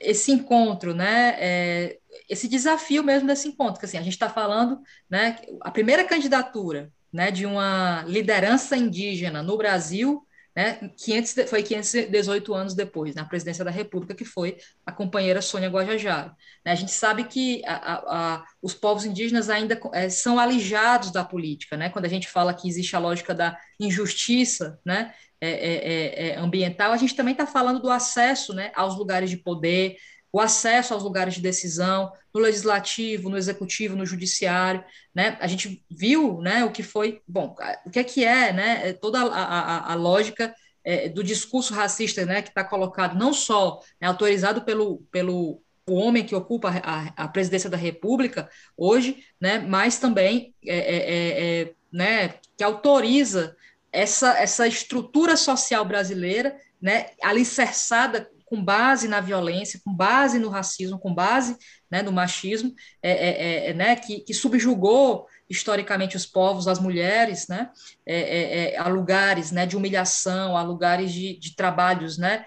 [0.01, 1.99] esse encontro, né, é,
[2.29, 6.93] esse desafio mesmo desse encontro, que assim, a gente está falando, né, a primeira candidatura,
[7.11, 10.27] né, de uma liderança indígena no Brasil,
[10.57, 10.91] né?
[10.97, 16.35] 500, foi 518 anos depois, na presidência da República, que foi a companheira Sônia Guajajara.
[16.65, 16.73] Né?
[16.73, 17.95] A gente sabe que a, a,
[18.37, 21.91] a, os povos indígenas ainda é, são alijados da política, né?
[21.91, 25.13] Quando a gente fala que existe a lógica da injustiça, né?
[25.39, 28.73] É, é, é, é ambiental, a gente também está falando do acesso, né?
[28.75, 29.99] Aos lugares de poder,
[30.37, 34.85] o acesso aos lugares de decisão, no legislativo, no executivo, no judiciário,
[35.15, 35.39] né?
[35.41, 37.57] A gente viu, né, o que foi, bom,
[37.87, 41.73] o que é que é, né, é toda a, a, a lógica é, do discurso
[41.73, 46.69] racista, né, que está colocado não só né, autorizado pelo, pelo o homem que ocupa
[46.85, 52.63] a, a, presidência da República hoje, né, mas também é, é, é, é né, que
[52.63, 53.57] autoriza
[53.91, 60.99] essa, essa estrutura social brasileira, né, alicerçada com base na violência, com base no racismo,
[60.99, 61.57] com base
[61.91, 62.73] né, no machismo,
[63.03, 67.71] é, é, é, é né, que, que, subjugou historicamente os povos, as mulheres, né,
[68.07, 72.45] é, é, a lugares né, de humilhação, a lugares de, de trabalhos, né,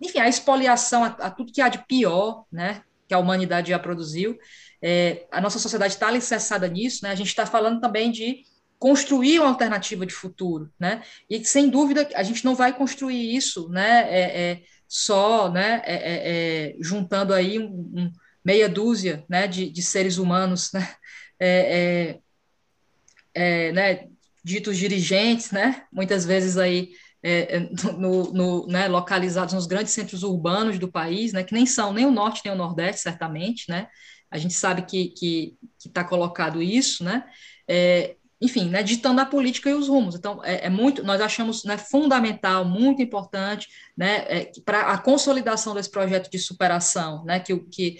[0.00, 3.78] enfim, a expoliação, a, a, tudo que há de pior né, que a humanidade já
[3.78, 4.36] produziu.
[5.30, 8.44] a nossa sociedade está alicerçada nisso, né, a gente está falando também de
[8.80, 11.02] construir uma alternativa de futuro, né?
[11.28, 14.08] E sem dúvida a gente não vai construir isso, né?
[14.10, 15.82] É, é só, né?
[15.84, 18.12] É, é, é juntando aí um, um,
[18.42, 19.46] meia dúzia, né?
[19.46, 20.94] De, de seres humanos, né?
[23.32, 24.08] É, né?
[24.42, 25.84] Ditos dirigentes, né?
[25.92, 26.90] Muitas vezes aí
[27.98, 32.06] no, no, né, localizados nos grandes centros urbanos do país, né, que nem são nem
[32.06, 33.88] o norte nem o nordeste, certamente, né,
[34.30, 35.54] a gente sabe que
[35.84, 37.22] está colocado isso, né,
[37.68, 40.14] é, enfim, né, ditando a política e os rumos.
[40.14, 45.74] Então, é, é muito, nós achamos né, fundamental, muito importante, né, é, para a consolidação
[45.74, 47.98] desse projeto de superação, né, que, que,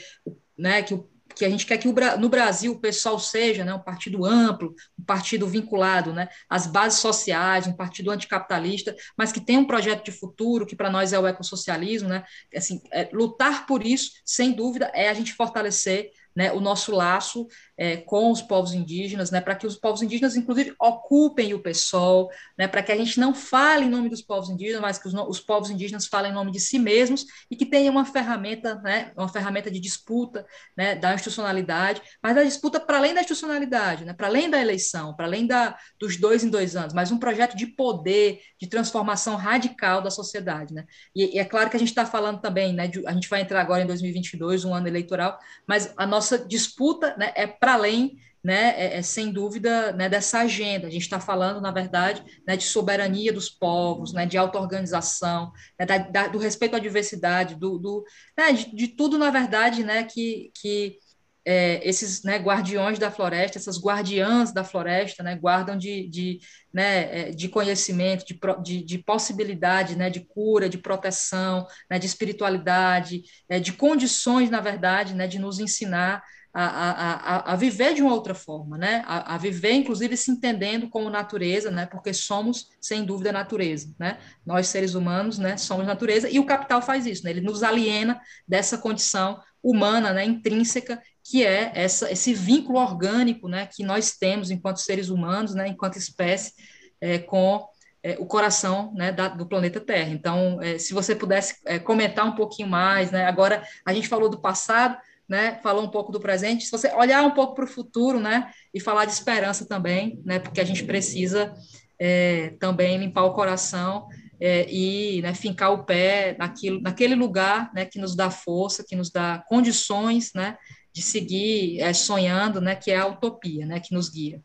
[0.57, 0.99] né, que,
[1.35, 4.75] que a gente quer que o, no Brasil o pessoal seja né, um partido amplo,
[4.99, 10.05] um partido vinculado né, às bases sociais, um partido anticapitalista, mas que tem um projeto
[10.05, 12.25] de futuro, que para nós é o ecossocialismo, né,
[12.55, 17.47] assim, é, lutar por isso, sem dúvida, é a gente fortalecer né, o nosso laço
[17.81, 22.31] é, com os povos indígenas, né, para que os povos indígenas, inclusive, ocupem o PSOL,
[22.59, 25.15] né, para que a gente não fale em nome dos povos indígenas, mas que os,
[25.15, 29.13] os, povos indígenas falem em nome de si mesmos e que tenha uma ferramenta, né,
[29.17, 30.45] uma ferramenta de disputa
[30.77, 35.17] né, da institucionalidade, mas da disputa para além da institucionalidade, né, para além da eleição,
[35.17, 39.37] para além da, dos dois em dois anos, mas um projeto de poder, de transformação
[39.37, 40.75] radical da sociedade.
[40.75, 40.85] Né?
[41.17, 43.41] E, e é claro que a gente está falando também, né, de, a gente vai
[43.41, 48.17] entrar agora em 2022, um ano eleitoral, mas a nossa disputa né, é para além,
[48.43, 50.87] né, é, é, sem dúvida, né, dessa agenda.
[50.87, 55.85] A gente está falando, na verdade, né, de soberania dos povos, né, de auto-organização, né,
[55.85, 58.05] da, da, do respeito à diversidade, do, do
[58.37, 60.99] né, de, de, tudo, na verdade, né, que, que
[61.45, 66.39] é, esses né, guardiões da floresta, essas guardiãs da floresta, né, guardam de, de,
[66.73, 72.07] né, é, de conhecimento, de, de, de, possibilidade né, de cura, de proteção, né, de
[72.07, 76.23] espiritualidade, é, de condições, na verdade, né, de nos ensinar
[76.53, 79.05] a, a, a, viver de uma outra forma, né?
[79.07, 81.87] A, a, viver, inclusive, se entendendo como natureza, né?
[81.87, 84.19] Porque somos, sem dúvida, natureza, né?
[84.45, 85.57] Nós, seres humanos, né?
[85.57, 87.31] Somos natureza e o capital faz isso, né?
[87.31, 90.25] Ele nos aliena dessa condição humana, né?
[90.25, 93.67] Intrínseca, que é essa, esse vínculo orgânico, né?
[93.67, 95.69] Que nós temos enquanto seres humanos, né?
[95.69, 96.53] Enquanto espécie,
[97.01, 97.65] é, com
[98.03, 100.11] é, o coração né, da, do planeta Terra.
[100.11, 103.27] Então, é, se você pudesse é, comentar um pouquinho mais, né?
[103.27, 104.97] Agora a gente falou do passado,
[105.31, 108.51] né, falou um pouco do presente, se você olhar um pouco para o futuro, né,
[108.75, 111.55] e falar de esperança também, né, porque a gente precisa
[112.01, 114.09] é, também limpar o coração
[114.41, 118.97] é, e né, fincar o pé naquilo, naquele lugar, né, que nos dá força, que
[118.97, 120.59] nos dá condições, né,
[120.93, 124.43] de seguir é, sonhando, né, que é a utopia, né, que nos guia.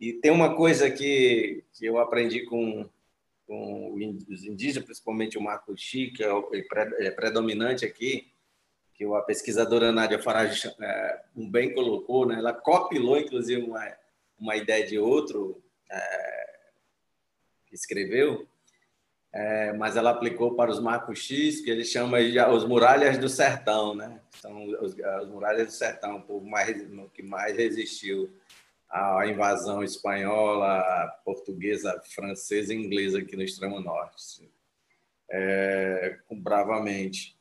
[0.00, 2.90] E tem uma coisa que, que eu aprendi com,
[3.46, 3.94] com
[4.28, 8.33] os indígenas, principalmente o Marco que é, é predominante aqui,
[8.94, 12.36] que a pesquisadora Nádia Farage é, um bem colocou, né?
[12.36, 13.92] ela copilou, inclusive, uma,
[14.38, 16.60] uma ideia de outro é,
[17.72, 18.46] escreveu,
[19.32, 23.28] é, mas ela aplicou para os Marcos X, que ele chama de os muralhas do
[23.28, 24.20] sertão, né?
[24.40, 28.32] São os, os muralhas do sertão, o povo mais, que mais resistiu
[28.88, 34.48] à invasão espanhola, portuguesa, francesa e inglesa aqui no extremo norte,
[35.28, 37.33] é, bravamente.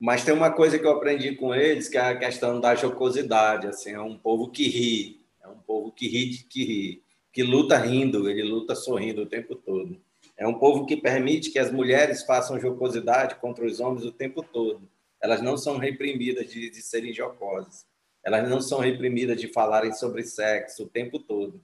[0.00, 3.66] Mas tem uma coisa que eu aprendi com eles, que é a questão da jocosidade.
[3.66, 7.76] Assim, é um povo que ri, é um povo que ri, que ri, que luta
[7.76, 10.00] rindo, ele luta sorrindo o tempo todo.
[10.36, 14.42] É um povo que permite que as mulheres façam jocosidade contra os homens o tempo
[14.42, 14.88] todo.
[15.20, 17.84] Elas não são reprimidas de, de serem jocosas.
[18.24, 21.60] Elas não são reprimidas de falarem sobre sexo o tempo todo.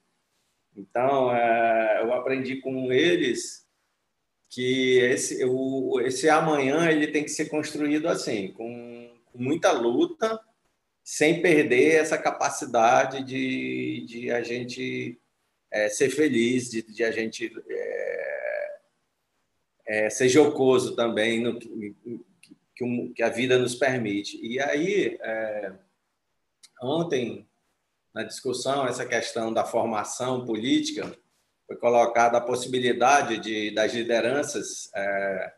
[0.76, 3.63] Então, é, eu aprendi com eles
[4.54, 10.40] que esse, o, esse amanhã ele tem que ser construído assim, com, com muita luta,
[11.02, 15.20] sem perder essa capacidade de, de a gente
[15.72, 18.78] é, ser feliz, de, de a gente é,
[19.86, 21.96] é, ser jocoso também no que,
[22.76, 24.38] que, que, a vida nos permite.
[24.40, 25.72] E aí, é,
[26.80, 27.44] ontem,
[28.14, 31.18] na discussão, essa questão da formação política,
[31.66, 35.52] foi colocada a possibilidade de das lideranças é,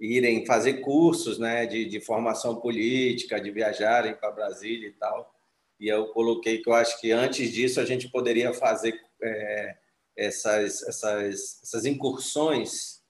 [0.00, 5.34] irem fazer cursos né, de, de formação política, de viajarem para Brasília e tal.
[5.78, 9.76] E eu coloquei que eu acho que antes disso a gente poderia fazer é,
[10.16, 13.02] essas, essas, essas incursões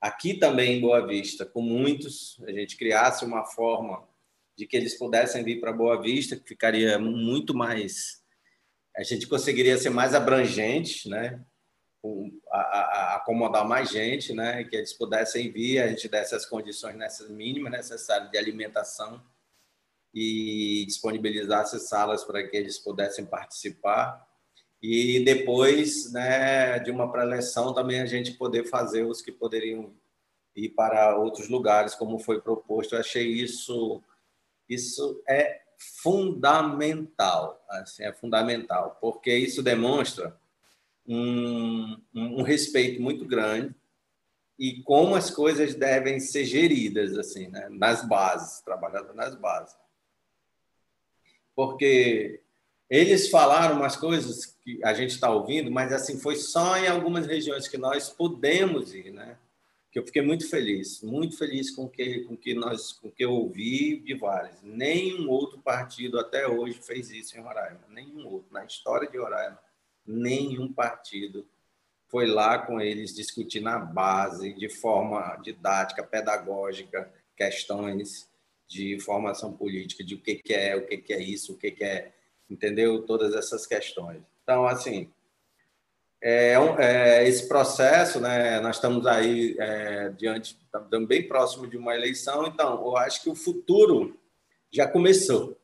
[0.00, 4.06] aqui também em Boa Vista, com muitos, a gente criasse uma forma
[4.56, 8.22] de que eles pudessem vir para Boa Vista, que ficaria muito mais.
[8.96, 11.42] A gente conseguiria ser mais abrangente, né?
[12.50, 14.64] A, acomodar mais gente, né?
[14.64, 19.22] Que eles pudessem vir, a gente desse as condições nessas mínimas necessárias de alimentação
[20.12, 24.26] e disponibilizasse salas para que eles pudessem participar.
[24.80, 29.92] E depois, né, de uma preleção, também a gente poder fazer os que poderiam
[30.54, 32.94] ir para outros lugares, como foi proposto.
[32.94, 34.02] Eu achei isso,
[34.68, 35.62] isso é
[36.02, 40.38] fundamental, assim, é fundamental, porque isso demonstra
[41.06, 43.74] um, um respeito muito grande
[44.58, 47.68] e como as coisas devem ser geridas assim, né?
[47.70, 49.76] nas bases, trabalhando nas bases.
[51.54, 52.40] Porque
[52.88, 57.26] eles falaram umas coisas que a gente está ouvindo, mas assim foi só em algumas
[57.26, 59.36] regiões que nós pudemos ir, né?
[59.90, 63.30] Que eu fiquei muito feliz, muito feliz com que com que nós com que eu
[63.30, 64.60] ouvi de vários.
[64.62, 69.58] Nenhum outro partido até hoje fez isso em Roraima, nenhum outro na história de Roraima
[70.06, 71.46] nenhum partido
[72.08, 78.28] foi lá com eles discutir na base, de forma didática, pedagógica, questões
[78.68, 81.84] de formação política, de o que, é, o que, que é isso, o que, que
[81.84, 82.12] é,
[82.48, 83.02] entendeu?
[83.02, 84.22] Todas essas questões.
[84.42, 85.10] Então, assim,
[86.22, 91.94] é, é, esse processo, né, nós estamos aí é, diante, estamos bem próximo de uma
[91.94, 94.18] eleição, então, eu acho que o futuro
[94.70, 95.58] já começou.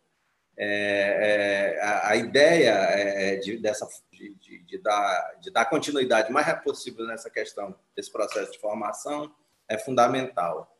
[0.62, 6.46] É, é, a, a, ideia é de, dessa, de, de, dar, de dar continuidade mais
[6.46, 9.34] rápido possível nessa questão desse processo de formação
[9.66, 10.76] é fundamental.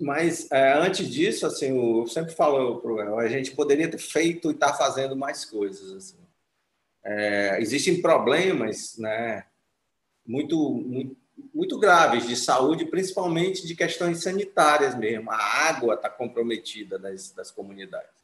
[0.00, 4.54] Mas é, antes disso, assim, eu sempre falo para a gente poderia ter feito e
[4.54, 5.92] estar tá fazendo mais coisas.
[5.92, 6.18] Assim.
[7.04, 9.46] É, existem problemas, né,
[10.26, 11.16] muito, muito,
[11.54, 15.30] muito graves de saúde, principalmente de questões sanitárias mesmo.
[15.30, 18.17] A água está comprometida das, das comunidades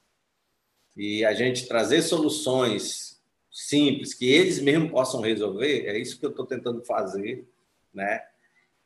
[0.96, 3.20] e a gente trazer soluções
[3.50, 7.46] simples que eles mesmos possam resolver, é isso que eu estou tentando fazer,
[7.92, 8.22] né?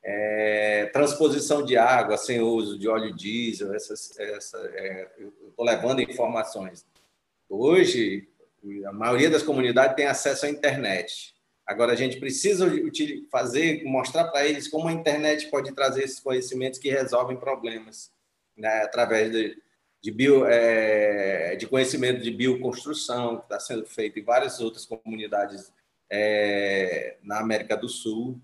[0.01, 6.01] É, transposição de água sem uso de óleo diesel, essas, essa, é, eu estou levando
[6.01, 6.85] informações.
[7.49, 8.27] Hoje,
[8.85, 11.35] a maioria das comunidades tem acesso à internet.
[11.65, 12.71] Agora, a gente precisa
[13.29, 18.11] fazer, mostrar para eles como a internet pode trazer esses conhecimentos que resolvem problemas,
[18.57, 18.81] né?
[18.83, 19.57] através de,
[20.01, 25.71] de, bio, é, de conhecimento de bioconstrução, que está sendo feito em várias outras comunidades
[26.09, 28.39] é, na América do Sul,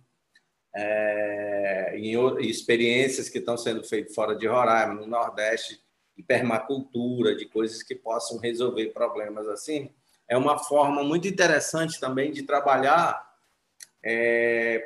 [0.75, 5.81] é, em, em, experiências que estão sendo feitas fora de Roraima, no Nordeste,
[6.15, 9.89] de permacultura, de coisas que possam resolver problemas assim.
[10.27, 13.23] É uma forma muito interessante também de trabalhar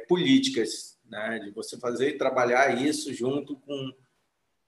[0.08, 1.40] políticas, né?
[1.40, 3.94] de você fazer e trabalhar isso junto com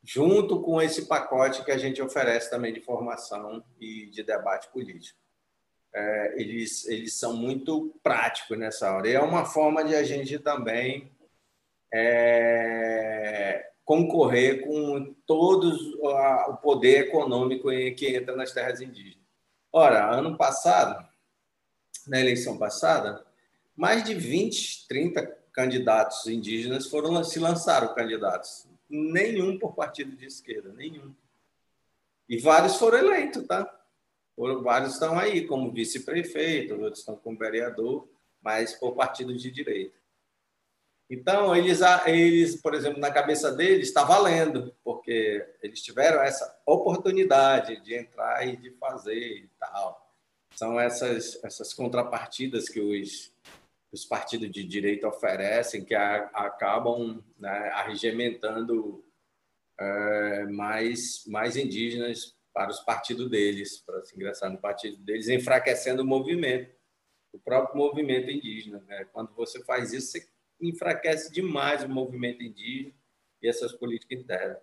[0.04, 5.20] junto com esse pacote que a gente oferece também de formação e de debate político.
[5.94, 9.08] É, eles, eles são muito práticos nessa hora.
[9.08, 11.12] E é uma forma de a gente também
[11.94, 19.22] é, concorrer com todos o poder econômico que entra nas terras indígenas.
[19.72, 21.06] Ora, ano passado,
[22.08, 23.24] na eleição passada,
[23.76, 30.72] mais de 20, 30 candidatos indígenas foram se lançaram candidatos nenhum por partido de esquerda,
[30.74, 31.16] nenhum.
[32.28, 33.80] E vários foram eleitos, tá?
[34.38, 38.08] Vários estão aí como vice-prefeito, outros estão como vereador,
[38.42, 40.02] mas por partido de direita.
[41.10, 47.82] Então, eles, eles, por exemplo, na cabeça deles está valendo, porque eles tiveram essa oportunidade
[47.84, 50.10] de entrar e de fazer e tal.
[50.56, 53.34] São essas, essas contrapartidas que os,
[53.92, 59.04] os partidos de direita oferecem, que a, acabam né, arregimentando
[59.80, 66.04] é, mais, mais indígenas para os partidos deles, para se ingressar no partido deles, enfraquecendo
[66.04, 66.74] o movimento,
[67.34, 68.80] o próprio movimento indígena.
[68.88, 69.06] Né?
[69.12, 70.28] Quando você faz isso, você
[70.62, 72.94] enfraquece demais o movimento indígena
[73.42, 74.58] e essas políticas internas.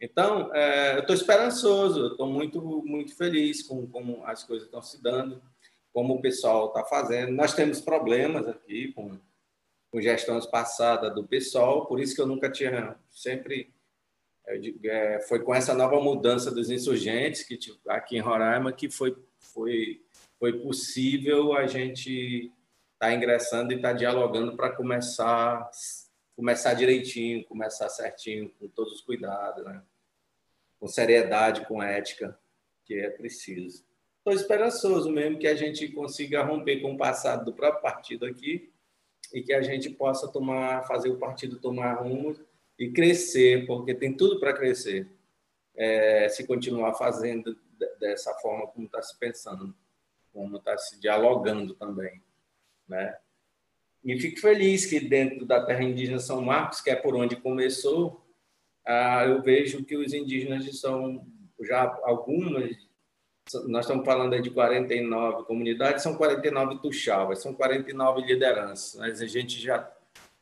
[0.00, 5.00] Então, é, eu estou esperançoso, estou muito, muito feliz com como as coisas estão se
[5.02, 5.40] dando,
[5.94, 7.32] como o pessoal está fazendo.
[7.32, 9.16] Nós temos problemas aqui com,
[9.90, 13.72] com gestões passadas do pessoal, por isso que eu nunca tinha, sempre
[14.84, 20.02] é, foi com essa nova mudança dos insurgentes que aqui em Roraima que foi, foi,
[20.38, 22.52] foi possível a gente
[22.92, 25.70] estar tá ingressando e estar tá dialogando para começar
[26.36, 29.80] começar direitinho, começar certinho, com todos os cuidados, né?
[30.80, 32.36] com seriedade, com ética,
[32.84, 33.84] que é preciso.
[34.24, 38.72] Estou esperançoso mesmo que a gente consiga romper com o passado do próprio partido aqui
[39.30, 42.34] e que a gente possa tomar, fazer o partido tomar rumo
[42.78, 45.12] e crescer, porque tem tudo para crescer,
[45.76, 47.54] é, se continuar fazendo
[48.00, 49.76] dessa forma como está se pensando,
[50.32, 52.22] como está se dialogando também,
[52.88, 53.18] né?
[54.02, 58.26] E fico feliz que dentro da terra indígena São Marcos, que é por onde começou,
[58.86, 61.26] ah, eu vejo que os indígenas são
[61.60, 62.74] já algumas,
[63.66, 68.98] nós estamos falando aí de 49 comunidades, são 49 tuxavas, são 49 lideranças.
[68.98, 69.90] Mas a gente já,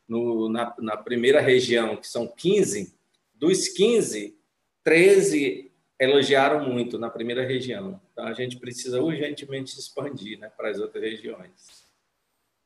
[0.07, 2.95] no, na, na primeira região, que são 15,
[3.35, 4.39] dos 15,
[4.85, 8.01] 13 elogiaram muito na primeira região.
[8.13, 11.83] Então, a gente precisa urgentemente expandir né, para as outras regiões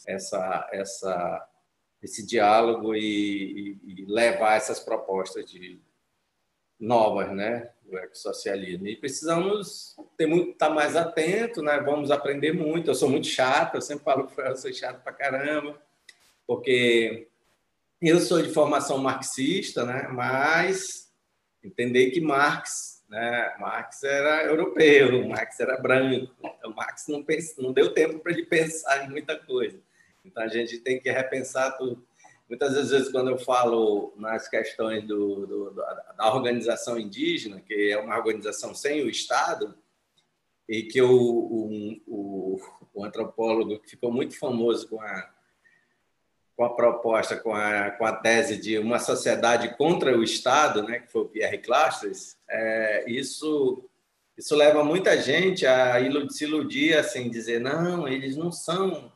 [0.07, 1.49] essa, essa,
[2.03, 5.79] esse diálogo e, e, e levar essas propostas de
[6.79, 8.87] novas, né, do ecossocialismo.
[8.87, 11.79] E precisamos ter muito, estar tá mais atento, né?
[11.81, 12.91] Vamos aprender muito.
[12.91, 15.81] Eu sou muito chato, eu sempre falo que eu sou chato pra caramba,
[16.47, 17.29] porque
[18.01, 20.09] eu sou de formação marxista, né?
[20.09, 21.11] Mas
[21.63, 23.55] entender que Marx, né?
[23.59, 26.33] Marx era europeu, Marx era branco.
[26.59, 29.79] Então Marx não, pensa, não deu tempo para ele pensar em muita coisa.
[30.25, 32.05] Então a gente tem que repensar tudo.
[32.49, 38.17] Muitas vezes, quando eu falo nas questões do, do, da organização indígena, que é uma
[38.17, 39.77] organização sem o Estado,
[40.69, 42.61] e que o, o, o,
[42.95, 45.31] o antropólogo que ficou muito famoso com a,
[46.57, 51.01] com a proposta, com a, com a tese de uma sociedade contra o Estado, né,
[51.01, 53.89] que foi o Pierre Clastres, é, isso
[54.37, 55.95] isso leva muita gente a
[56.29, 59.11] se iludir, assim, dizer não, eles não são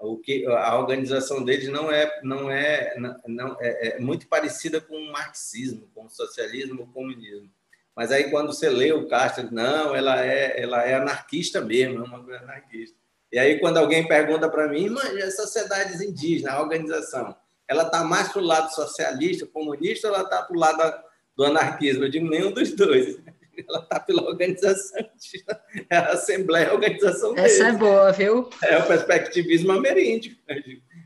[0.00, 2.94] o que a organização deles não é não é
[3.26, 7.50] não é, é, muito parecida com o marxismo, com o socialismo, o comunismo.
[7.94, 12.02] Mas aí quando você lê o Castro, não, ela é ela é anarquista mesmo, é
[12.02, 12.96] uma coisa anarquista.
[13.30, 17.36] E aí quando alguém pergunta para mim, mas as sociedades indígenas, a organização,
[17.68, 21.04] ela está mais para o lado socialista, comunista, ou ela está para o lado
[21.36, 22.04] do anarquismo?
[22.04, 23.18] Eu digo nenhum dos dois
[23.68, 25.00] ela está pela organização,
[25.90, 27.52] é a Assembleia, a organização deles.
[27.52, 28.48] Essa é boa, viu?
[28.62, 30.36] É o perspectivismo ameríndio.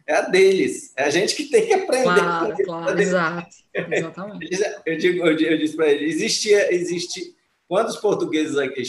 [0.06, 0.92] É a deles.
[0.96, 2.04] É a gente que tem que aprender.
[2.04, 3.56] Claro, claro, exato.
[3.74, 4.62] Exatamente.
[4.86, 7.34] Eu, digo, eu, eu disse para ele, existia, existe...
[7.66, 8.82] Quando os portugueses aqui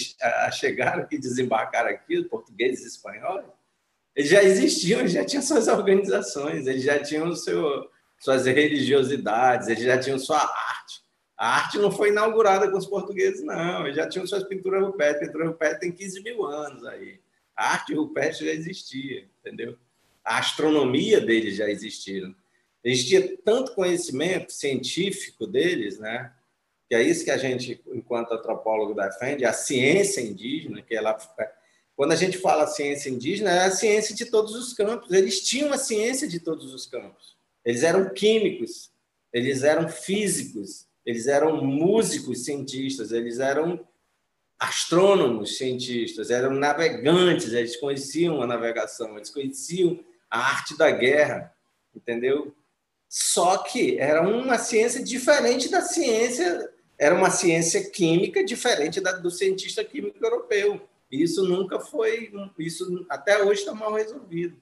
[0.51, 3.45] chegaram, que desembarcaram aqui, os portugueses e espanhóis,
[4.15, 7.89] eles já existiam, eles já tinham suas organizações, eles já tinham seu,
[8.19, 11.04] suas religiosidades, eles já tinham sua arte.
[11.37, 13.85] A arte não foi inaugurada com os portugueses, não.
[13.85, 15.27] Eles já tinham suas pinturas rupestres.
[15.27, 17.19] Pintura rupestre tem 15 mil anos aí.
[17.55, 19.77] A arte rupestre já existia, entendeu?
[20.23, 22.33] A astronomia deles já existia.
[22.83, 26.31] Existia tanto conhecimento científico deles, né?
[26.87, 31.17] Que é isso que a gente, enquanto antropólogo, defende, a ciência indígena, que ela
[31.95, 35.11] quando a gente fala ciência indígena, é a ciência de todos os campos.
[35.11, 37.37] Eles tinham a ciência de todos os campos.
[37.63, 38.91] Eles eram químicos,
[39.31, 43.85] eles eram físicos, eles eram músicos cientistas, eles eram
[44.57, 51.53] astrônomos cientistas, eram navegantes, eles conheciam a navegação, eles conheciam a arte da guerra,
[51.95, 52.55] entendeu?
[53.07, 59.29] Só que era uma ciência diferente da ciência, era uma ciência química diferente da, do
[59.29, 60.81] cientista químico europeu.
[61.11, 64.57] Isso nunca foi, isso até hoje está mal resolvido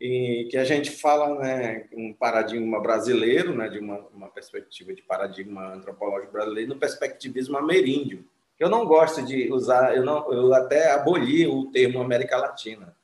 [0.00, 5.02] e que a gente fala né, um paradigma brasileiro, né, de uma, uma perspectiva de
[5.02, 8.24] paradigma antropológico brasileiro, no perspectivismo ameríndio.
[8.58, 12.94] Eu não gosto de usar, eu, não, eu até aboli o termo América Latina.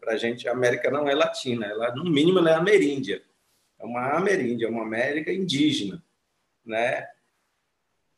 [0.00, 3.22] Para a gente, a América não é latina, ela, no mínimo ela é ameríndia.
[3.78, 6.02] É uma ameríndia, é uma América indígena,
[6.64, 7.06] né?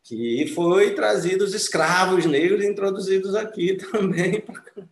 [0.02, 4.44] que foi trazido os escravos negros introduzidos aqui também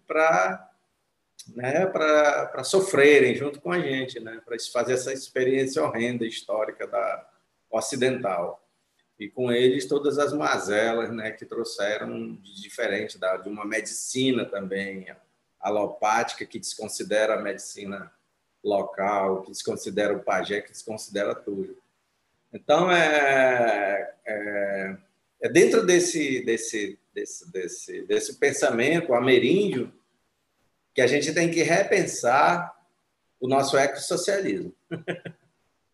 [0.06, 0.69] para
[1.54, 7.28] né, para sofrerem junto com a gente, né, para fazer essa experiência horrenda histórica da
[7.70, 8.66] ocidental.
[9.18, 14.44] E com eles todas as mazelas né, que trouxeram de diferente da, de uma medicina
[14.44, 15.06] também
[15.60, 18.10] alopática que desconsidera a medicina
[18.64, 21.76] local, que desconsidera o pajé, que desconsidera tudo.
[22.52, 24.96] Então, é, é,
[25.42, 29.92] é dentro desse, desse, desse, desse, desse pensamento ameríndio
[30.94, 32.74] que a gente tem que repensar
[33.38, 34.74] o nosso ecossocialismo.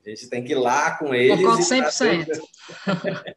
[0.05, 1.37] A gente tem que ir lá com eles.
[1.37, 2.41] Concordo 100%.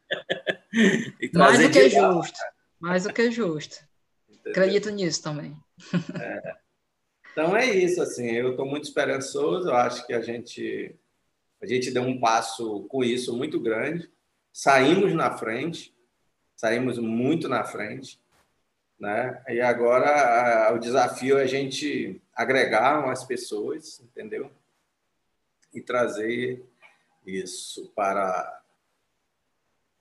[1.20, 2.38] E Mais do que justo.
[2.78, 3.84] Mais do que justo.
[4.28, 4.52] Entendeu?
[4.52, 5.56] Acredito nisso também.
[6.20, 6.56] É.
[7.32, 10.94] Então é isso, assim, eu estou muito esperançoso, eu acho que a gente,
[11.60, 14.10] a gente deu um passo com isso muito grande,
[14.52, 15.94] saímos na frente,
[16.56, 18.20] saímos muito na frente,
[19.00, 19.42] né?
[19.48, 24.52] E agora a, o desafio é a gente agregar umas pessoas, entendeu?
[25.72, 26.62] E trazer
[27.26, 28.62] isso para,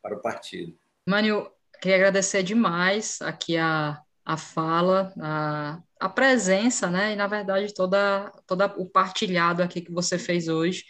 [0.02, 0.78] para o partido.
[1.08, 1.50] Mânio,
[1.82, 7.14] queria agradecer demais aqui a, a fala, a, a presença, né?
[7.14, 10.84] E, na verdade, toda, toda o partilhado aqui que você fez hoje.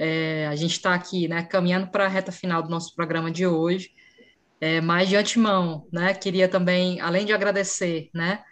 [0.00, 3.44] É, a gente está aqui, né, caminhando para a reta final do nosso programa de
[3.44, 3.90] hoje.
[4.60, 8.42] É, de antemão, né, queria também, além de agradecer, né,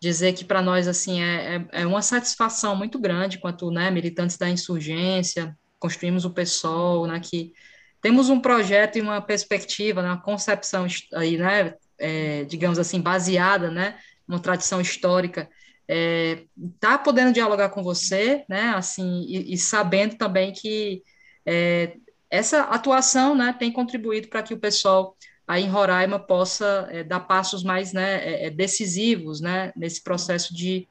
[0.00, 4.36] dizer que para nós assim é, é, é, uma satisfação muito grande quanto né, militantes
[4.36, 7.52] da insurgência, construímos o PSOL, né, que
[8.00, 13.70] temos um projeto e uma perspectiva, né, uma concepção aí, né, é, digamos assim, baseada,
[13.70, 13.98] né,
[14.28, 15.48] numa tradição histórica,
[15.88, 16.44] é,
[16.78, 21.02] tá podendo dialogar com você, né, assim, e, e sabendo também que
[21.44, 21.96] é,
[22.30, 27.20] essa atuação, né, tem contribuído para que o pessoal aí em Roraima possa é, dar
[27.20, 30.88] passos mais, né, é, decisivos, né, nesse processo de,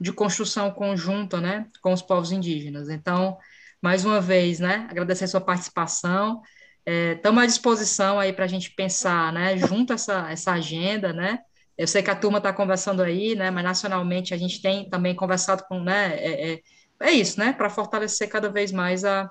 [0.00, 2.88] de construção conjunta, né, com os povos indígenas.
[2.88, 3.36] Então,
[3.82, 6.40] mais uma vez, né, agradecer a sua participação,
[6.86, 11.40] estamos é, à disposição aí para a gente pensar, né, junto essa, essa agenda, né,
[11.76, 15.14] eu sei que a turma está conversando aí, né, mas nacionalmente a gente tem também
[15.14, 16.60] conversado com, né, é,
[17.02, 19.30] é isso, né, para fortalecer cada vez mais a,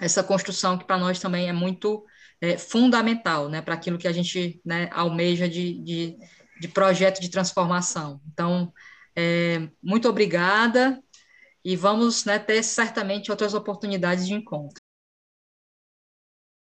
[0.00, 2.04] essa construção que para nós também é muito
[2.40, 6.16] é, fundamental, né, para aquilo que a gente, né, almeja de, de,
[6.60, 8.20] de projeto de transformação.
[8.32, 8.72] Então,
[9.14, 11.02] é, muito obrigada
[11.64, 14.82] e vamos né, ter certamente outras oportunidades de encontro.